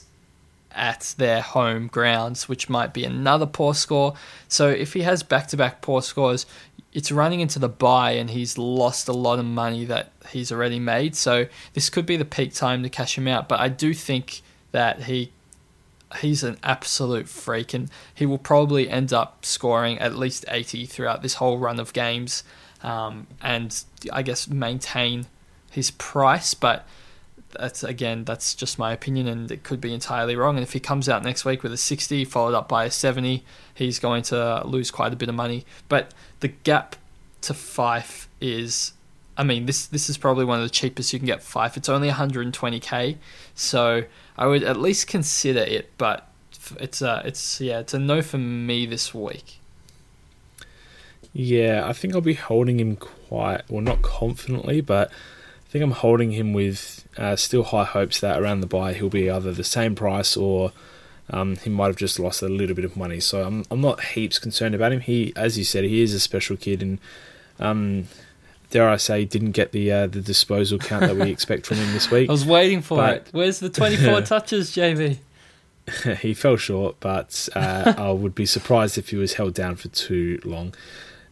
[0.72, 4.14] at their home grounds, which might be another poor score.
[4.48, 6.46] So if he has back to back poor scores,
[6.94, 10.80] it's running into the bye and he's lost a lot of money that he's already
[10.80, 11.16] made.
[11.16, 13.50] So this could be the peak time to cash him out.
[13.50, 15.32] But I do think that he
[16.22, 21.22] he's an absolute freak, and he will probably end up scoring at least 80 throughout
[21.22, 22.44] this whole run of games,
[22.82, 25.28] um, and I guess maintain
[25.72, 26.54] his price.
[26.54, 26.88] But
[27.52, 30.56] that's again, that's just my opinion, and it could be entirely wrong.
[30.56, 33.44] And if he comes out next week with a 60 followed up by a 70,
[33.74, 35.66] he's going to lose quite a bit of money.
[35.90, 36.96] But the gap
[37.42, 38.94] to Fyfe is
[39.38, 41.78] I mean, this this is probably one of the cheapest you can get Fyfe.
[41.78, 43.18] It's only 120k,
[43.54, 44.04] so
[44.38, 45.92] I would at least consider it.
[45.98, 46.28] But
[46.80, 49.60] it's a it's yeah, it's a no for me this week.
[51.34, 55.92] Yeah, I think I'll be holding him quite well, not confidently, but I think I'm
[55.92, 59.64] holding him with uh, still high hopes that around the bye he'll be either the
[59.64, 60.72] same price or
[61.30, 63.20] um, he might have just lost a little bit of money.
[63.20, 65.02] So I'm I'm not heaps concerned about him.
[65.02, 67.00] He, as you said, he is a special kid, and
[67.60, 68.08] um,
[68.70, 71.92] dare I say, didn't get the uh, the disposal count that we expect from him
[71.94, 72.30] this week.
[72.30, 73.30] I was waiting for but, it.
[73.32, 75.18] Where's the 24 touches, JB?
[76.20, 79.88] he fell short, but uh, I would be surprised if he was held down for
[79.90, 80.74] too long.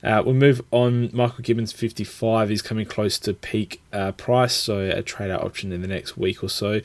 [0.02, 1.10] Uh, we'll move on.
[1.14, 5.72] Michael Gibbons, 55, is coming close to peak uh, price, so a trade out option
[5.72, 6.82] in the next week or so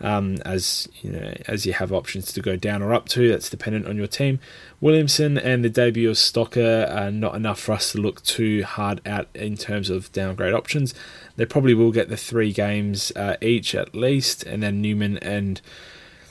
[0.00, 3.28] um, as you know, as you have options to go down or up to.
[3.28, 4.38] That's dependent on your team.
[4.80, 9.00] Williamson and the debut of Stocker are not enough for us to look too hard
[9.04, 10.94] at in terms of downgrade options.
[11.36, 15.60] They probably will get the three games uh, each at least, and then Newman and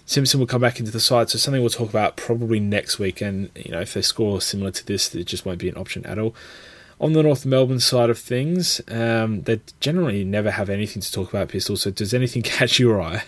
[0.05, 1.30] Simpson will come back into the side.
[1.30, 3.20] So something we'll talk about probably next week.
[3.22, 6.05] And you know, if they score similar to this, it just won't be an option
[6.05, 6.34] at all.
[6.99, 11.30] On the North Melbourne side of things, um, they generally never have anything to talk
[11.30, 11.78] about Pistol.
[11.78, 13.26] So does anything catch your eye?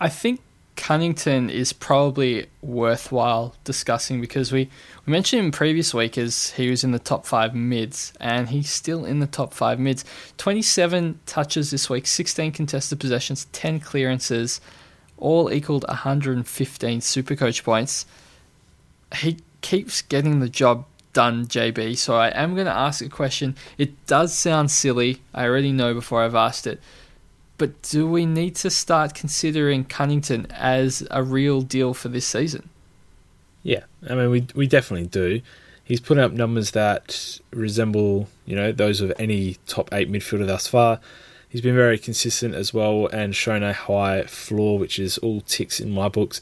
[0.00, 0.40] I think
[0.76, 4.70] Cunnington is probably worthwhile discussing because we,
[5.04, 8.70] we mentioned him previous week as he was in the top five mids, and he's
[8.70, 10.06] still in the top five mids.
[10.38, 14.62] 27 touches this week, 16 contested possessions, 10 clearances,
[15.18, 18.06] all equaled 115 super coach points.
[19.16, 21.98] he keeps getting the job done, JB.
[21.98, 23.54] So I am going to ask a question.
[23.76, 25.20] It does sound silly.
[25.34, 26.80] I already know before I've asked it.
[27.60, 32.70] But do we need to start considering Cunnington as a real deal for this season?
[33.62, 35.42] Yeah, I mean, we we definitely do.
[35.84, 40.68] He's putting up numbers that resemble, you know, those of any top eight midfielder thus
[40.68, 41.00] far.
[41.50, 45.80] He's been very consistent as well and shown a high floor, which is all ticks
[45.80, 46.40] in my books.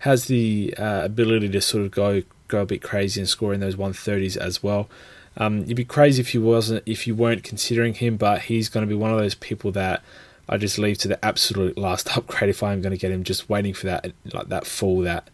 [0.00, 3.60] Has the uh, ability to sort of go go a bit crazy and score in
[3.60, 4.90] those 130s as well.
[5.38, 8.86] Um, you'd be crazy if you wasn't if you weren't considering him, but he's going
[8.86, 10.02] to be one of those people that
[10.48, 13.24] I just leave to the absolute last upgrade if I'm going to get him.
[13.24, 15.28] Just waiting for that like that fall that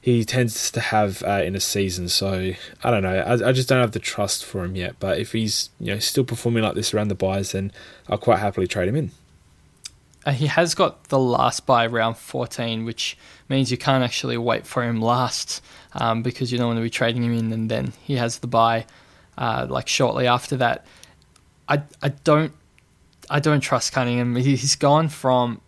[0.00, 2.08] he tends to have uh, in a season.
[2.08, 3.18] So I don't know.
[3.18, 4.96] I, I, just don't have the trust for him yet.
[4.98, 7.72] But if he's you know still performing like this around the buys, then
[8.08, 9.12] I'll quite happily trade him in.
[10.26, 13.16] Uh, he has got the last buy round 14, which
[13.48, 15.62] means you can't actually wait for him last
[15.94, 18.46] um, because you don't want to be trading him in, and then he has the
[18.46, 18.86] buy
[19.38, 20.84] uh, like shortly after that.
[21.68, 22.52] I I don't
[23.32, 24.36] I don't trust Cunnington.
[24.36, 25.62] He's gone from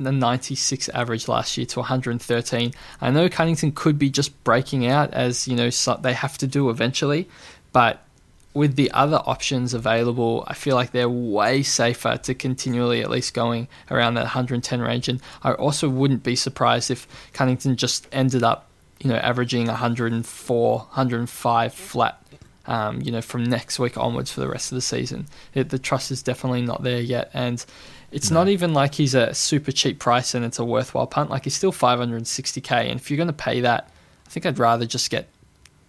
[0.00, 2.72] the 96 average last year to 113.
[3.00, 5.70] I know Cunnington could be just breaking out as you know
[6.00, 7.28] they have to do eventually,
[7.72, 8.02] but
[8.54, 13.34] with the other options available, I feel like they're way safer to continually at least
[13.34, 15.08] going around that 110 range.
[15.08, 18.68] And I also wouldn't be surprised if Cunnington just ended up
[19.00, 22.23] you know, averaging 104, 105 flat,
[22.66, 25.26] um, you know, from next week onwards for the rest of the season.
[25.54, 27.30] It, the trust is definitely not there yet.
[27.34, 27.64] And
[28.10, 28.40] it's no.
[28.40, 31.30] not even like he's a super cheap price and it's a worthwhile punt.
[31.30, 32.72] Like he's still 560k.
[32.90, 33.90] And if you're going to pay that,
[34.26, 35.28] I think I'd rather just get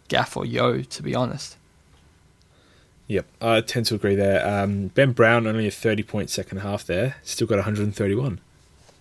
[0.08, 1.58] Gaff or Yeo, to be honest.
[3.08, 4.46] Yep, I tend to agree there.
[4.48, 8.40] Um, ben Brown only a 30 point second half there, still got 131.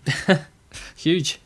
[0.95, 1.39] Huge.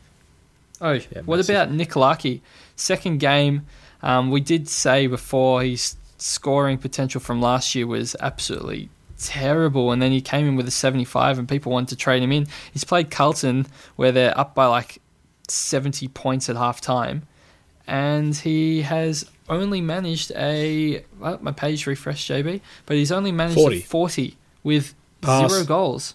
[0.80, 1.56] Oh, yeah, what massive.
[1.56, 2.42] about Nick?
[2.76, 3.66] Second game,
[4.02, 10.00] um, we did say before his scoring potential from last year was absolutely terrible, and
[10.00, 12.46] then he came in with a 75, and people wanted to trade him in.
[12.72, 13.66] He's played Carlton,
[13.96, 15.00] where they're up by like
[15.48, 17.26] 70 points at half time,
[17.86, 21.04] and he has only managed a.
[21.18, 25.50] Well, my page refreshed, JB, but he's only managed 40, 40 with pass.
[25.50, 26.14] zero goals.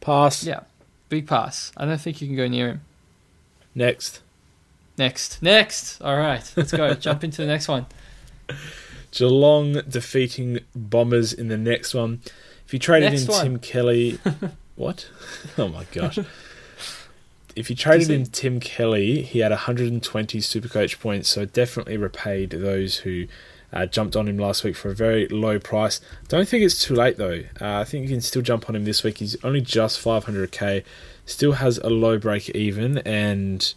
[0.00, 0.44] Pass.
[0.44, 0.60] Yeah,
[1.08, 1.72] big pass.
[1.76, 2.80] I don't think you can go near him.
[3.74, 4.20] Next.
[4.98, 5.42] Next.
[5.42, 6.00] Next.
[6.02, 6.52] All right.
[6.56, 6.92] Let's go.
[6.94, 7.86] Jump into the next one.
[9.12, 12.20] Geelong defeating Bombers in the next one.
[12.66, 13.44] If you traded next in one.
[13.44, 14.18] Tim Kelly.
[14.76, 15.08] what?
[15.58, 16.18] Oh my gosh.
[17.54, 22.98] If you traded in Tim Kelly, he had 120 Supercoach points, so definitely repaid those
[22.98, 23.26] who
[23.72, 26.00] uh, jumped on him last week for a very low price.
[26.28, 27.42] Don't think it's too late though.
[27.60, 29.18] Uh, I think you can still jump on him this week.
[29.18, 30.82] He's only just 500k
[31.26, 33.74] still has a low break even, and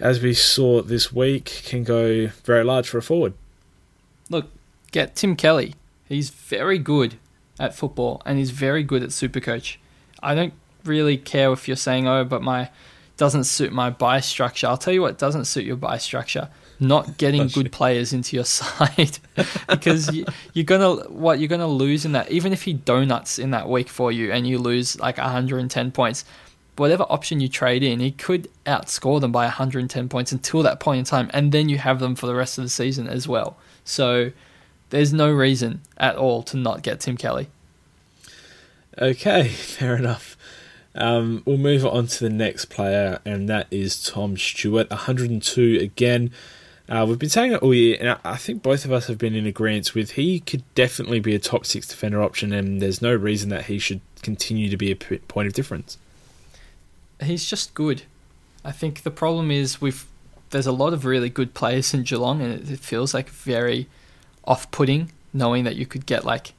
[0.00, 3.34] as we saw this week, can go very large for a forward.
[4.30, 4.50] Look,
[4.92, 5.74] get Tim Kelly.
[6.08, 7.16] He's very good
[7.58, 9.76] at football and he's very good at Supercoach.
[10.22, 10.54] I don't
[10.84, 12.70] really care if you're saying, oh, but my
[13.16, 14.66] doesn't suit my buy structure.
[14.66, 16.48] I'll tell you what doesn't suit your buy structure
[16.80, 19.18] not getting oh, good players into your side
[19.68, 20.24] because you,
[20.56, 22.30] are gonna what you're gonna lose in that.
[22.30, 26.24] Even if he donuts in that week for you and you lose like 110 points,
[26.76, 30.98] whatever option you trade in, he could outscore them by 110 points until that point
[30.98, 33.56] in time, and then you have them for the rest of the season as well.
[33.84, 34.32] So
[34.90, 37.48] there's no reason at all to not get Tim Kelly.
[38.98, 40.36] Okay, fair enough.
[40.94, 46.30] Um, we'll move on to the next player, and that is Tom Stewart, 102 again.
[46.88, 49.34] Uh, we've been saying it all year, and I think both of us have been
[49.34, 53.14] in agreement with he could definitely be a top six defender option, and there's no
[53.14, 55.98] reason that he should continue to be a point of difference.
[57.20, 58.02] He's just good.
[58.64, 60.06] I think the problem is we've
[60.54, 63.88] there's a lot of really good players in Geelong, and it, feels like very
[64.44, 66.52] off-putting knowing that you could get like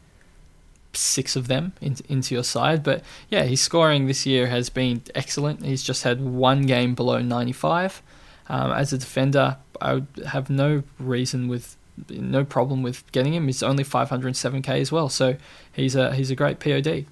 [0.92, 2.84] six of them in, into your side.
[2.84, 5.64] But yeah, his scoring this year has been excellent.
[5.64, 8.02] He's just had one game below 95.
[8.50, 11.78] Um, as a defender, I would have no reason with
[12.10, 13.46] no problem with getting him.
[13.46, 15.38] He's only 507k as well, so
[15.72, 17.06] he's a he's a great POD.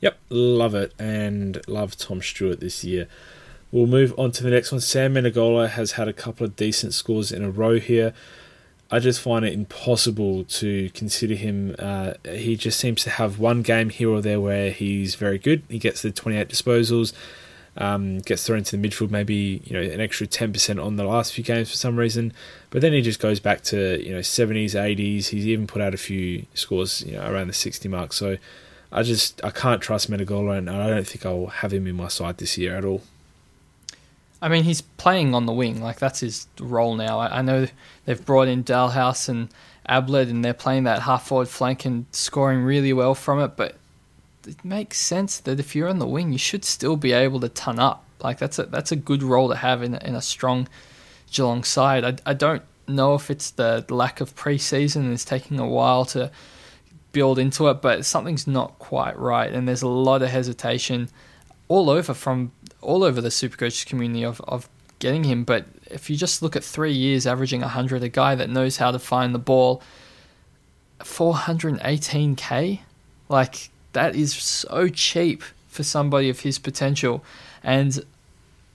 [0.00, 3.08] Yep, love it and love Tom Stewart this year.
[3.72, 4.82] We'll move on to the next one.
[4.82, 8.12] Sam Menegola has had a couple of decent scores in a row here.
[8.90, 11.74] I just find it impossible to consider him.
[11.78, 15.62] Uh, he just seems to have one game here or there where he's very good.
[15.70, 17.14] He gets the 28 disposals,
[17.78, 21.04] um, gets thrown into the midfield, maybe you know an extra ten percent on the
[21.04, 22.34] last few games for some reason,
[22.68, 25.28] but then he just goes back to you know seventies, eighties.
[25.28, 28.12] He's even put out a few scores you know around the sixty mark.
[28.12, 28.36] So
[28.92, 32.08] I just I can't trust Menegola, and I don't think I'll have him in my
[32.08, 33.00] side this year at all.
[34.42, 35.80] I mean, he's playing on the wing.
[35.80, 37.20] Like that's his role now.
[37.20, 37.68] I, I know
[38.04, 39.48] they've brought in Dahlhaus and
[39.86, 43.56] Ablett, and they're playing that half forward flank and scoring really well from it.
[43.56, 43.76] But
[44.46, 47.48] it makes sense that if you're on the wing, you should still be able to
[47.48, 48.04] ton up.
[48.20, 50.68] Like that's a that's a good role to have in in a strong
[51.30, 52.04] Geelong side.
[52.04, 56.04] I, I don't know if it's the lack of preseason and it's taking a while
[56.06, 56.30] to
[57.12, 61.08] build into it, but something's not quite right, and there's a lot of hesitation
[61.68, 62.52] all over from
[62.82, 64.68] all over the Supercoach community of, of
[64.98, 65.44] getting him.
[65.44, 68.90] But if you just look at three years, averaging 100, a guy that knows how
[68.90, 69.82] to find the ball,
[71.00, 72.80] 418k,
[73.28, 77.24] like that is so cheap for somebody of his potential,
[77.62, 78.04] and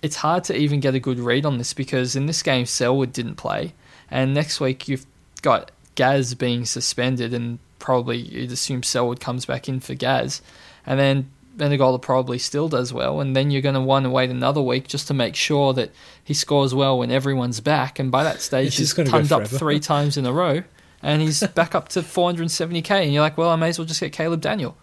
[0.01, 3.14] it's hard to even get a good read on this because in this game Selwood
[3.14, 3.74] didn't play,
[4.10, 5.05] and next week you've
[5.41, 10.41] got Gaz being suspended, and probably you'd assume Selwood comes back in for Gaz,
[10.86, 14.30] and then Menegola probably still does well, and then you're going to want to wait
[14.30, 15.91] another week just to make sure that
[16.24, 17.99] he scores well when everyone's back.
[17.99, 20.64] And by that stage, he's turned up three times in a row,
[21.01, 22.91] and he's back up to 470k.
[23.03, 24.78] And you're like, well, I may as well just get Caleb Daniel.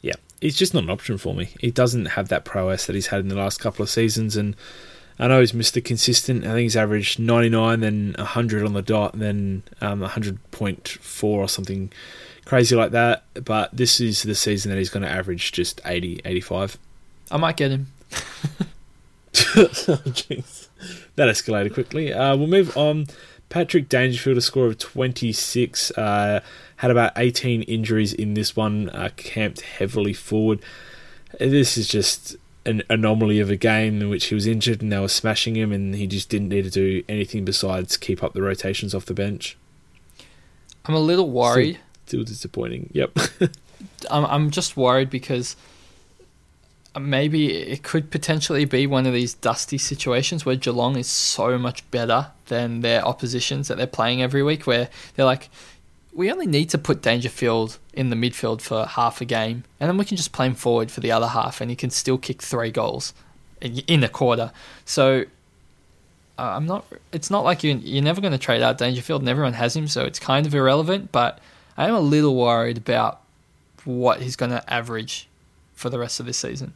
[0.00, 1.50] Yeah, he's just not an option for me.
[1.60, 4.56] He doesn't have that prowess that he's had in the last couple of seasons, and
[5.18, 5.84] I know he's Mr.
[5.84, 6.44] Consistent.
[6.44, 11.48] I think he's averaged 99, then 100 on the dot, and then um, 100.4 or
[11.48, 11.92] something
[12.44, 13.24] crazy like that.
[13.44, 16.78] But this is the season that he's going to average just 80, 85.
[17.30, 17.88] I might get him.
[19.34, 20.68] Jeez.
[21.16, 22.12] That escalated quickly.
[22.12, 23.06] Uh, we'll move on.
[23.48, 26.40] Patrick Dangerfield, a score of 26, uh,
[26.76, 30.60] had about 18 injuries in this one, uh, camped heavily forward.
[31.38, 32.36] This is just
[32.66, 35.72] an anomaly of a game in which he was injured and they were smashing him,
[35.72, 39.14] and he just didn't need to do anything besides keep up the rotations off the
[39.14, 39.56] bench.
[40.86, 42.90] I'm a little worried still disappointing.
[42.92, 43.18] Yep.
[44.10, 45.56] I'm I'm just worried because
[46.98, 51.88] maybe it could potentially be one of these dusty situations where Geelong is so much
[51.90, 55.48] better than their oppositions that they're playing every week, where they're like,
[56.12, 59.98] we only need to put Dangerfield in the midfield for half a game, and then
[59.98, 62.40] we can just play him forward for the other half, and he can still kick
[62.40, 63.12] three goals
[63.60, 64.52] in a quarter.
[64.84, 65.24] So
[66.38, 66.84] uh, I'm not.
[67.12, 69.88] It's not like you you're never going to trade out Dangerfield, and everyone has him,
[69.88, 71.10] so it's kind of irrelevant.
[71.10, 71.40] But
[71.76, 73.20] I am a little worried about
[73.84, 75.28] what he's going to average
[75.74, 76.72] for the rest of this season.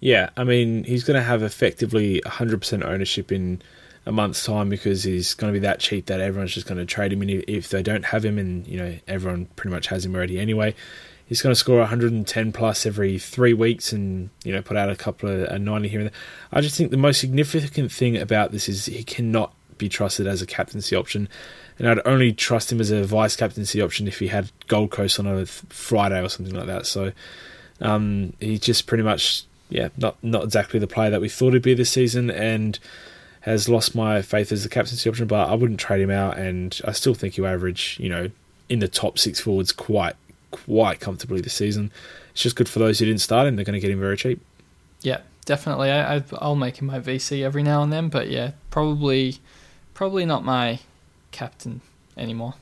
[0.00, 3.60] Yeah, I mean, he's going to have effectively 100% ownership in
[4.06, 6.86] a month's time because he's going to be that cheap that everyone's just going to
[6.86, 10.04] trade him in if they don't have him, and you know everyone pretty much has
[10.04, 10.74] him already anyway.
[11.26, 14.96] He's going to score 110 plus every three weeks, and you know put out a
[14.96, 16.16] couple of a 90 here and there.
[16.50, 20.42] I just think the most significant thing about this is he cannot be trusted as
[20.42, 21.28] a captaincy option
[21.80, 25.18] and I'd only trust him as a vice captaincy option if he had Gold Coast
[25.18, 26.84] on a Friday or something like that.
[26.84, 27.12] So
[27.80, 31.62] um, he's just pretty much, yeah, not not exactly the player that we thought he'd
[31.62, 32.78] be this season, and
[33.40, 35.26] has lost my faith as a captaincy option.
[35.26, 38.30] But I wouldn't trade him out, and I still think he'll average, you know,
[38.68, 40.16] in the top six forwards quite
[40.50, 41.90] quite comfortably this season.
[42.32, 44.18] It's just good for those who didn't start him; they're going to get him very
[44.18, 44.38] cheap.
[45.00, 45.90] Yeah, definitely.
[45.90, 49.38] I, I'll make him my VC every now and then, but yeah, probably
[49.94, 50.80] probably not my
[51.30, 51.80] captain
[52.16, 52.54] anymore.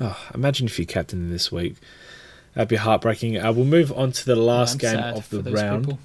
[0.00, 1.76] Oh, imagine if you captain this week.
[2.54, 3.36] That'd be heartbreaking.
[3.38, 5.98] Uh, we'll move on to the last game of the round.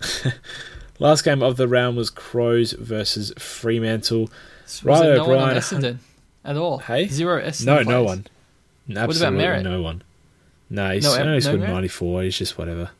[0.98, 4.30] last game of the round was Crows versus Fremantle.
[4.64, 5.98] Was Riley no O'Brien, Essendon
[6.44, 6.78] at all?
[6.78, 7.66] Hey, zero Essendon.
[7.66, 7.88] No, players.
[7.88, 8.26] no one.
[8.88, 9.62] Absolutely what about Merrett?
[9.64, 10.02] no one.
[10.70, 12.22] No, he's no, only no 94.
[12.22, 12.90] He's just whatever.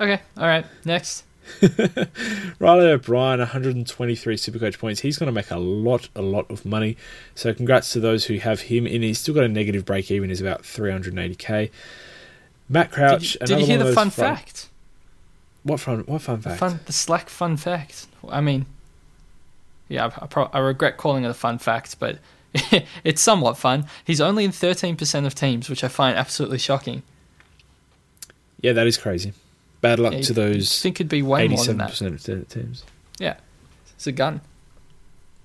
[0.00, 0.64] Okay, all right.
[0.84, 1.24] Next.
[2.58, 5.00] Riley O'Brien, 123 Supercoach points.
[5.00, 6.96] He's going to make a lot, a lot of money.
[7.34, 9.02] So congrats to those who have him in.
[9.02, 10.28] He's still got a negative break even.
[10.28, 11.70] He's about 380k.
[12.68, 13.32] Matt Crouch.
[13.32, 14.68] Did you, did you hear the fun fun, fact?
[15.62, 16.00] What fun?
[16.06, 16.54] What fun fact?
[16.54, 18.06] The, fun, the Slack fun fact.
[18.28, 18.66] I mean,
[19.88, 22.18] yeah, I, I, pro- I regret calling it a fun fact, but
[23.04, 23.86] it's somewhat fun.
[24.04, 27.02] He's only in 13% of teams, which I find absolutely shocking.
[28.60, 29.32] Yeah, that is crazy.
[29.80, 30.80] Bad luck yeah, to those.
[30.80, 31.90] I think it'd be way more than that.
[31.90, 32.84] percent of teams.
[33.18, 33.36] Yeah,
[33.94, 34.40] it's a gun.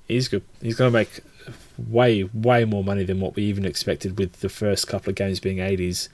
[0.07, 0.43] He's good.
[0.61, 1.21] He's going to make
[1.77, 5.39] way, way more money than what we even expected with the first couple of games
[5.39, 6.09] being 80s.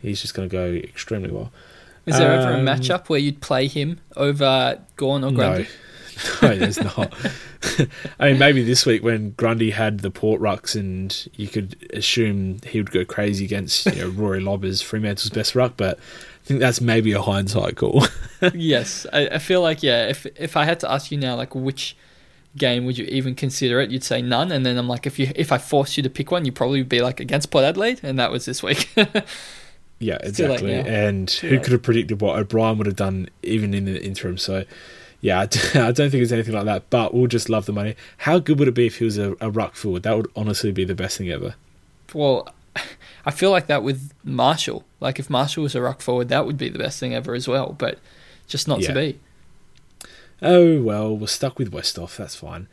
[0.00, 1.52] He's just going to go extremely well.
[2.06, 5.68] Is there um, ever a um, matchup where you'd play him over Gawn or Grundy?
[6.42, 7.12] No, no there's not.
[8.20, 12.58] I mean, maybe this week when Grundy had the port rucks and you could assume
[12.66, 15.98] he would go crazy against you know, Rory Lobbers, Fremantle's best ruck, but
[16.44, 18.06] think that's maybe a hindsight call.
[18.54, 20.08] yes, I, I, feel like yeah.
[20.08, 21.96] If if I had to ask you now, like which
[22.56, 23.90] game would you even consider it?
[23.90, 26.30] You'd say none, and then I'm like, if you if I forced you to pick
[26.30, 28.90] one, you'd probably be like against Port Adelaide, and that was this week.
[29.98, 30.74] yeah, exactly.
[30.74, 34.36] And who could have predicted what O'Brien would have done even in the interim?
[34.36, 34.64] So,
[35.20, 35.40] yeah,
[35.74, 36.90] I don't think it's anything like that.
[36.90, 37.96] But we'll just love the money.
[38.18, 40.02] How good would it be if he was a, a ruck forward?
[40.02, 41.54] That would honestly be the best thing ever.
[42.12, 42.48] Well,
[43.26, 44.84] I feel like that with Marshall.
[45.00, 47.48] Like if Marshall was a ruck forward, that would be the best thing ever as
[47.48, 47.74] well.
[47.78, 47.98] But
[48.46, 48.88] just not yeah.
[48.88, 49.20] to be.
[50.42, 52.16] Oh well, we're stuck with Westhoff.
[52.16, 52.68] That's fine.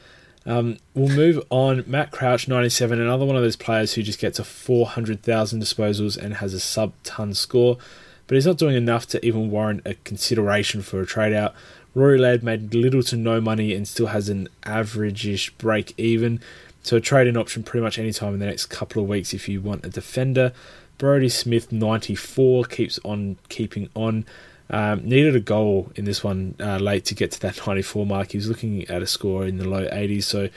[0.45, 1.83] Um, we'll move on.
[1.85, 6.35] Matt Crouch, 97, another one of those players who just gets a 400,000 disposals and
[6.35, 7.77] has a sub ton score,
[8.25, 11.53] but he's not doing enough to even warrant a consideration for a trade out.
[11.93, 16.39] Rory Laird made little to no money and still has an average ish break even,
[16.81, 19.33] so a trade in option pretty much any time in the next couple of weeks
[19.33, 20.53] if you want a defender.
[20.97, 24.25] Brodie Smith, 94, keeps on keeping on.
[24.69, 28.31] Um, needed a goal in this one uh, late to get to that 94 mark.
[28.31, 30.47] He was looking at a score in the low 80s, so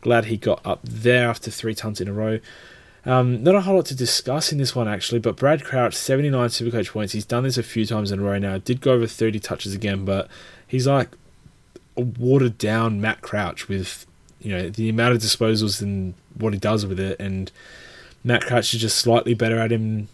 [0.00, 2.38] glad he got up there after three tons in a row.
[3.06, 6.48] Um, not a whole lot to discuss in this one actually, but Brad Crouch, 79
[6.48, 7.12] Supercoach points.
[7.12, 8.58] He's done this a few times in a row now.
[8.58, 10.28] Did go over 30 touches again, but
[10.66, 11.08] he's like
[11.96, 14.06] a watered down Matt Crouch with
[14.44, 17.50] you know the amount of disposals and what he does with it, and
[18.22, 20.08] Matt Crouch is just slightly better at him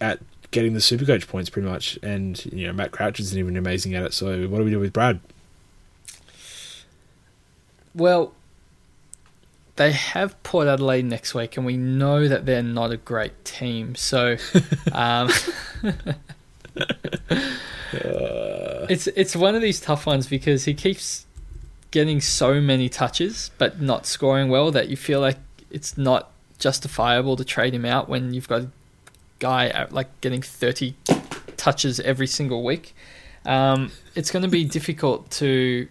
[0.00, 1.98] at getting the super coach points pretty much.
[2.02, 4.12] And you know, Matt Crouch isn't even amazing at it.
[4.12, 5.20] So what do we do with Brad?
[7.94, 8.34] Well,
[9.76, 13.94] they have Port Adelaide next week, and we know that they're not a great team.
[13.94, 14.36] So,
[14.92, 15.30] um,
[15.82, 15.92] uh.
[18.88, 21.26] it's it's one of these tough ones because he keeps
[21.90, 25.36] getting so many touches but not scoring well that you feel like
[25.70, 28.68] it's not justifiable to trade him out when you've got a
[29.38, 30.94] guy at like getting 30
[31.56, 32.94] touches every single week.
[33.44, 35.88] Um, it's going to be difficult to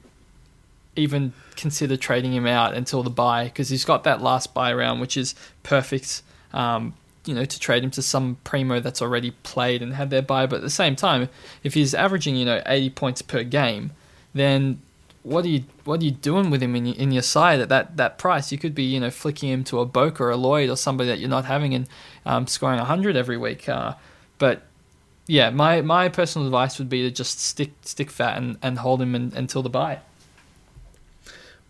[0.96, 5.02] even consider trading him out until the buy because he's got that last buy round,
[5.02, 6.22] which is perfect.
[6.54, 6.94] Um,
[7.26, 10.46] you know, to trade him to some primo that's already played and had their buy.
[10.46, 11.30] But at the same time,
[11.64, 13.92] if he's averaging you know 80 points per game,
[14.34, 14.82] then
[15.24, 17.70] what are you what are you doing with him in your, in your side at
[17.70, 18.52] that, that price?
[18.52, 21.10] You could be you know flicking him to a Boak or a Lloyd or somebody
[21.10, 21.88] that you're not having and
[22.26, 23.68] um, scoring hundred every week.
[23.68, 23.96] Uh,
[24.38, 24.64] but
[25.28, 29.02] yeah, my my personal advice would be to just stick stick fat and, and hold
[29.02, 30.00] him in, until the buy.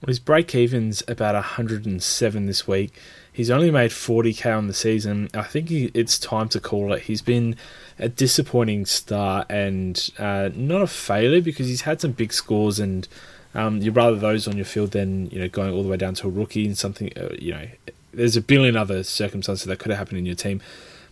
[0.02, 2.94] Well, his break even's about 107 this week.
[3.34, 5.28] He's only made 40k on the season.
[5.34, 7.04] I think he, it's time to call it.
[7.04, 7.58] He's been
[7.98, 13.10] a disappointing start and uh, not a failure because he's had some big scores and
[13.56, 16.14] um, you'd rather those on your field than you know going all the way down
[16.16, 17.12] to a rookie and something.
[17.18, 17.68] Uh, you know,
[18.14, 20.62] there's a billion other circumstances that could have happened in your team,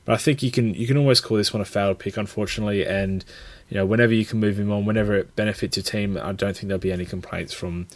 [0.06, 2.86] but I think you can you can almost call this one a failed pick, unfortunately.
[2.86, 3.26] And
[3.70, 6.56] you know, whenever you can move him on, whenever it benefits your team, I don't
[6.56, 7.88] think there'll be any complaints from.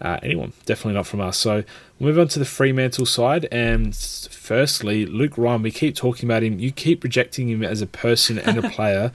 [0.00, 1.38] Uh, anyone, definitely not from us.
[1.38, 1.62] So
[2.00, 3.46] we'll move on to the Fremantle side.
[3.52, 6.58] And firstly, Luke Ryan, we keep talking about him.
[6.58, 9.12] You keep rejecting him as a person and a player,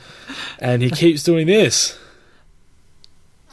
[0.60, 2.00] and he keeps doing this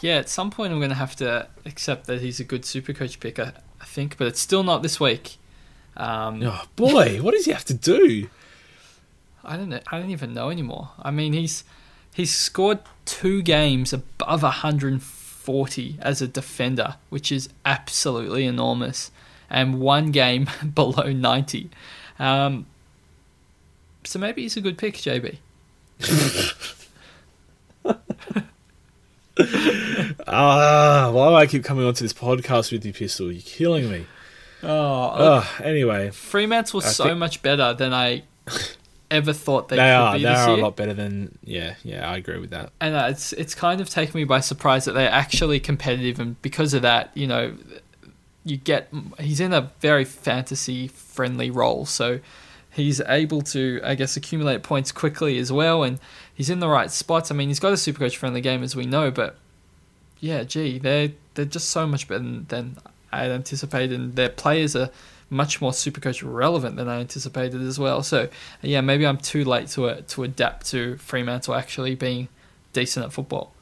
[0.05, 2.93] yeah, at some point I'm going to have to accept that he's a good super
[2.93, 5.39] coach pick, I, I think, but it's still not this week.
[5.97, 8.29] Um, oh boy, what does he have to do?
[9.43, 9.81] I don't know.
[9.91, 10.91] I don't even know anymore.
[11.01, 11.65] I mean, he's
[12.13, 19.11] he's scored two games above 140 as a defender, which is absolutely enormous,
[19.49, 21.71] and one game below 90.
[22.19, 22.67] Um,
[24.05, 25.39] so maybe he's a good pick, JB.
[30.27, 33.31] Ah, why do I keep coming onto this podcast with you, Pistol?
[33.31, 34.07] You're killing me.
[34.63, 36.11] Oh, oh anyway.
[36.11, 37.19] Fremantle was so think...
[37.19, 38.23] much better than I
[39.11, 40.59] ever thought they, they could are, be they this are year.
[40.59, 42.09] a lot better than yeah, yeah.
[42.09, 42.73] I agree with that.
[42.81, 46.41] And uh, it's it's kind of taken me by surprise that they're actually competitive, and
[46.43, 47.55] because of that, you know,
[48.45, 48.89] you get
[49.21, 52.21] he's in a very fantasy friendly role, so
[52.75, 55.99] he's able to, I guess, accumulate points quickly as well, and
[56.35, 57.31] he's in the right spots.
[57.31, 59.37] I mean, he's got a super coach friendly game as we know, but
[60.21, 62.77] yeah, gee, they're they're just so much better than,
[63.13, 64.91] I anticipated, and their players are
[65.31, 68.03] much more super coach relevant than I anticipated as well.
[68.03, 68.29] So
[68.63, 72.29] yeah, maybe I'm too late to uh, to adapt to Fremantle actually being
[72.73, 73.53] decent at football.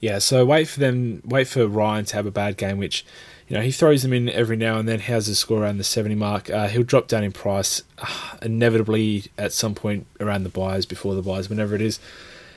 [0.00, 3.04] Yeah, so wait for them, wait for Ryan to have a bad game, which
[3.48, 4.98] you know, he throws them in every now and then.
[4.98, 6.50] Has a score around the 70 mark.
[6.50, 11.14] Uh, he'll drop down in price uh, inevitably at some point around the buys, before
[11.14, 12.00] the buys, whenever it is.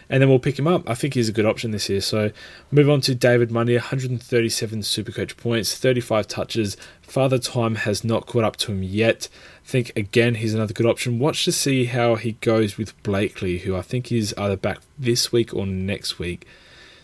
[0.09, 0.89] And then we'll pick him up.
[0.89, 2.01] I think he's a good option this year.
[2.01, 2.31] So
[2.71, 6.75] move on to David Mundy, 137 Supercoach points, 35 touches.
[7.03, 9.29] Father Time has not caught up to him yet.
[9.63, 11.19] I think again he's another good option.
[11.19, 15.31] Watch to see how he goes with Blakely, who I think is either back this
[15.31, 16.47] week or next week.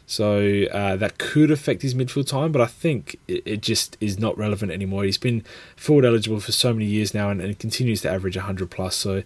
[0.07, 4.19] So uh, that could affect his midfield time, but I think it, it, just is
[4.19, 5.03] not relevant anymore.
[5.03, 5.43] He's been
[5.75, 8.95] forward eligible for so many years now and, and continues to average 100 plus.
[8.95, 9.23] So I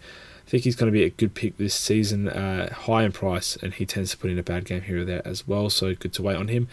[0.50, 3.74] think he's going to be a good pick this season, uh, high in price, and
[3.74, 5.70] he tends to put in a bad game here or there as well.
[5.70, 6.70] So good to wait on him.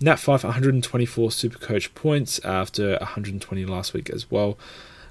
[0.00, 4.58] Nat Fyfe 124 Super Coach points after 120 last week as well.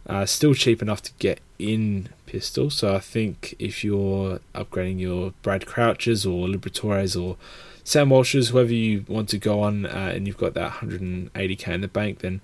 [0.08, 2.70] Uh, still cheap enough to get in pistol.
[2.70, 7.38] So I think if you're upgrading your Brad Crouches or Liberatores or
[7.86, 11.82] Sam Walsh's, whoever you want to go on, uh, and you've got that 180k in
[11.82, 12.42] the bank, then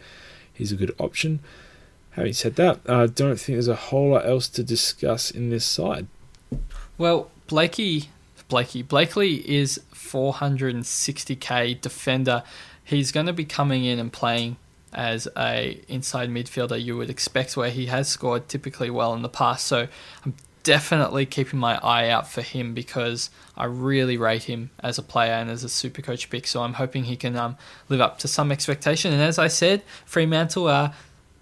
[0.53, 1.39] he's a good option.
[2.11, 5.65] Having said that, I don't think there's a whole lot else to discuss in this
[5.65, 6.05] side.
[6.97, 8.09] Well, Blakey,
[8.49, 12.43] Blakey, Blakely is 460k defender.
[12.83, 14.57] He's going to be coming in and playing
[14.93, 19.29] as a inside midfielder you would expect where he has scored typically well in the
[19.29, 19.87] past so
[20.25, 25.03] I'm definitely keeping my eye out for him because I really rate him as a
[25.03, 26.47] player and as a super coach pick.
[26.47, 27.57] So I'm hoping he can um,
[27.89, 29.13] live up to some expectation.
[29.13, 30.93] And as I said Fremantle are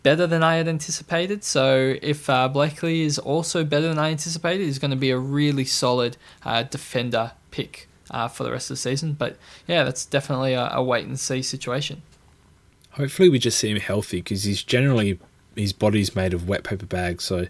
[0.03, 1.43] better than I had anticipated.
[1.43, 5.17] So if uh, Blakely is also better than I anticipated he's going to be a
[5.17, 9.13] really solid uh, defender pick uh, for the rest of the season.
[9.13, 9.37] But
[9.67, 12.01] yeah that's definitely a, a wait and see situation.
[12.91, 15.19] Hopefully, we just see him healthy because he's generally
[15.55, 17.47] his body's made of wet paper bags, so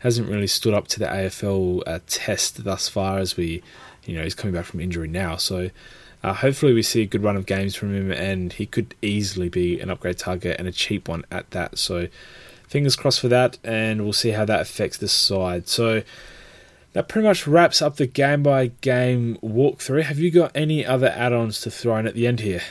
[0.00, 3.18] hasn't really stood up to the AFL uh, test thus far.
[3.18, 3.62] As we,
[4.04, 5.70] you know, he's coming back from injury now, so
[6.22, 9.48] uh, hopefully we see a good run of games from him, and he could easily
[9.48, 11.78] be an upgrade target and a cheap one at that.
[11.78, 12.08] So
[12.68, 15.68] fingers crossed for that, and we'll see how that affects the side.
[15.68, 16.02] So
[16.92, 20.02] that pretty much wraps up the game by game walkthrough.
[20.02, 22.62] Have you got any other add-ons to throw in at the end here?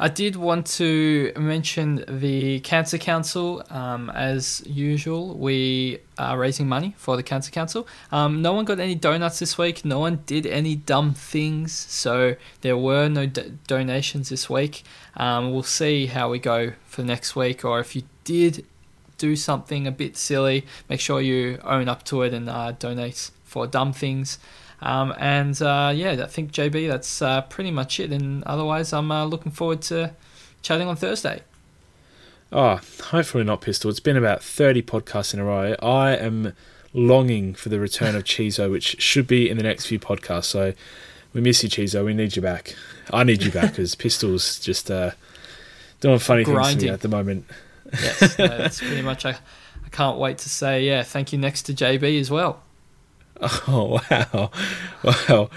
[0.00, 3.64] I did want to mention the Cancer Council.
[3.68, 7.88] Um, as usual, we are raising money for the Cancer Council.
[8.12, 9.84] Um, no one got any donuts this week.
[9.84, 11.72] No one did any dumb things.
[11.72, 14.84] So there were no do- donations this week.
[15.16, 17.64] Um, we'll see how we go for next week.
[17.64, 18.64] Or if you did
[19.16, 23.32] do something a bit silly, make sure you own up to it and uh, donate
[23.42, 24.38] for dumb things.
[24.80, 28.12] Um, and uh, yeah, I think JB, that's uh, pretty much it.
[28.12, 30.12] And otherwise, I'm uh, looking forward to
[30.62, 31.42] chatting on Thursday.
[32.50, 33.90] Oh, hopefully not, Pistol.
[33.90, 35.74] It's been about 30 podcasts in a row.
[35.82, 36.54] I am
[36.94, 40.46] longing for the return of Chizo, which should be in the next few podcasts.
[40.46, 40.72] So
[41.32, 42.04] we miss you, Chizo.
[42.04, 42.74] We need you back.
[43.12, 45.10] I need you back because Pistol's just uh,
[46.00, 46.64] doing funny Grinding.
[46.64, 47.44] things to me at the moment.
[47.92, 49.26] yes, no, that's pretty much.
[49.26, 52.62] I, I can't wait to say, yeah, thank you next to JB as well.
[53.68, 54.50] Oh wow,
[55.04, 55.50] wow.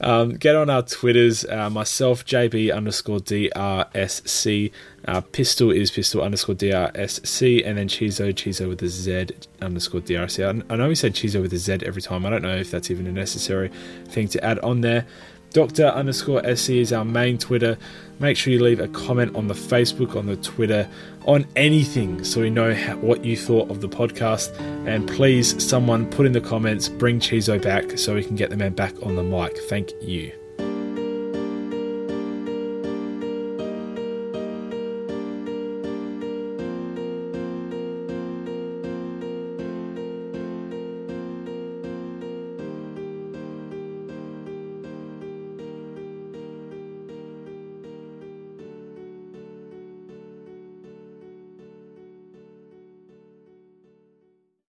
[0.00, 1.44] Um, get on our Twitters.
[1.44, 4.70] Uh, myself, JB underscore DRSC.
[5.06, 7.66] Uh, pistol is pistol underscore DRSC.
[7.66, 9.28] And then Chizo, Chizo with a Z
[9.60, 10.44] underscore DRSC.
[10.44, 12.24] I, I know we said Chizo with a Z every time.
[12.26, 13.70] I don't know if that's even a necessary
[14.06, 15.06] thing to add on there.
[15.50, 17.78] Doctor underscore SC is our main Twitter.
[18.20, 20.88] Make sure you leave a comment on the Facebook, on the Twitter,
[21.28, 24.58] on anything so we know how, what you thought of the podcast.
[24.88, 28.56] And please, someone put in the comments, bring Chizo back so we can get the
[28.56, 29.56] man back on the mic.
[29.68, 30.37] Thank you.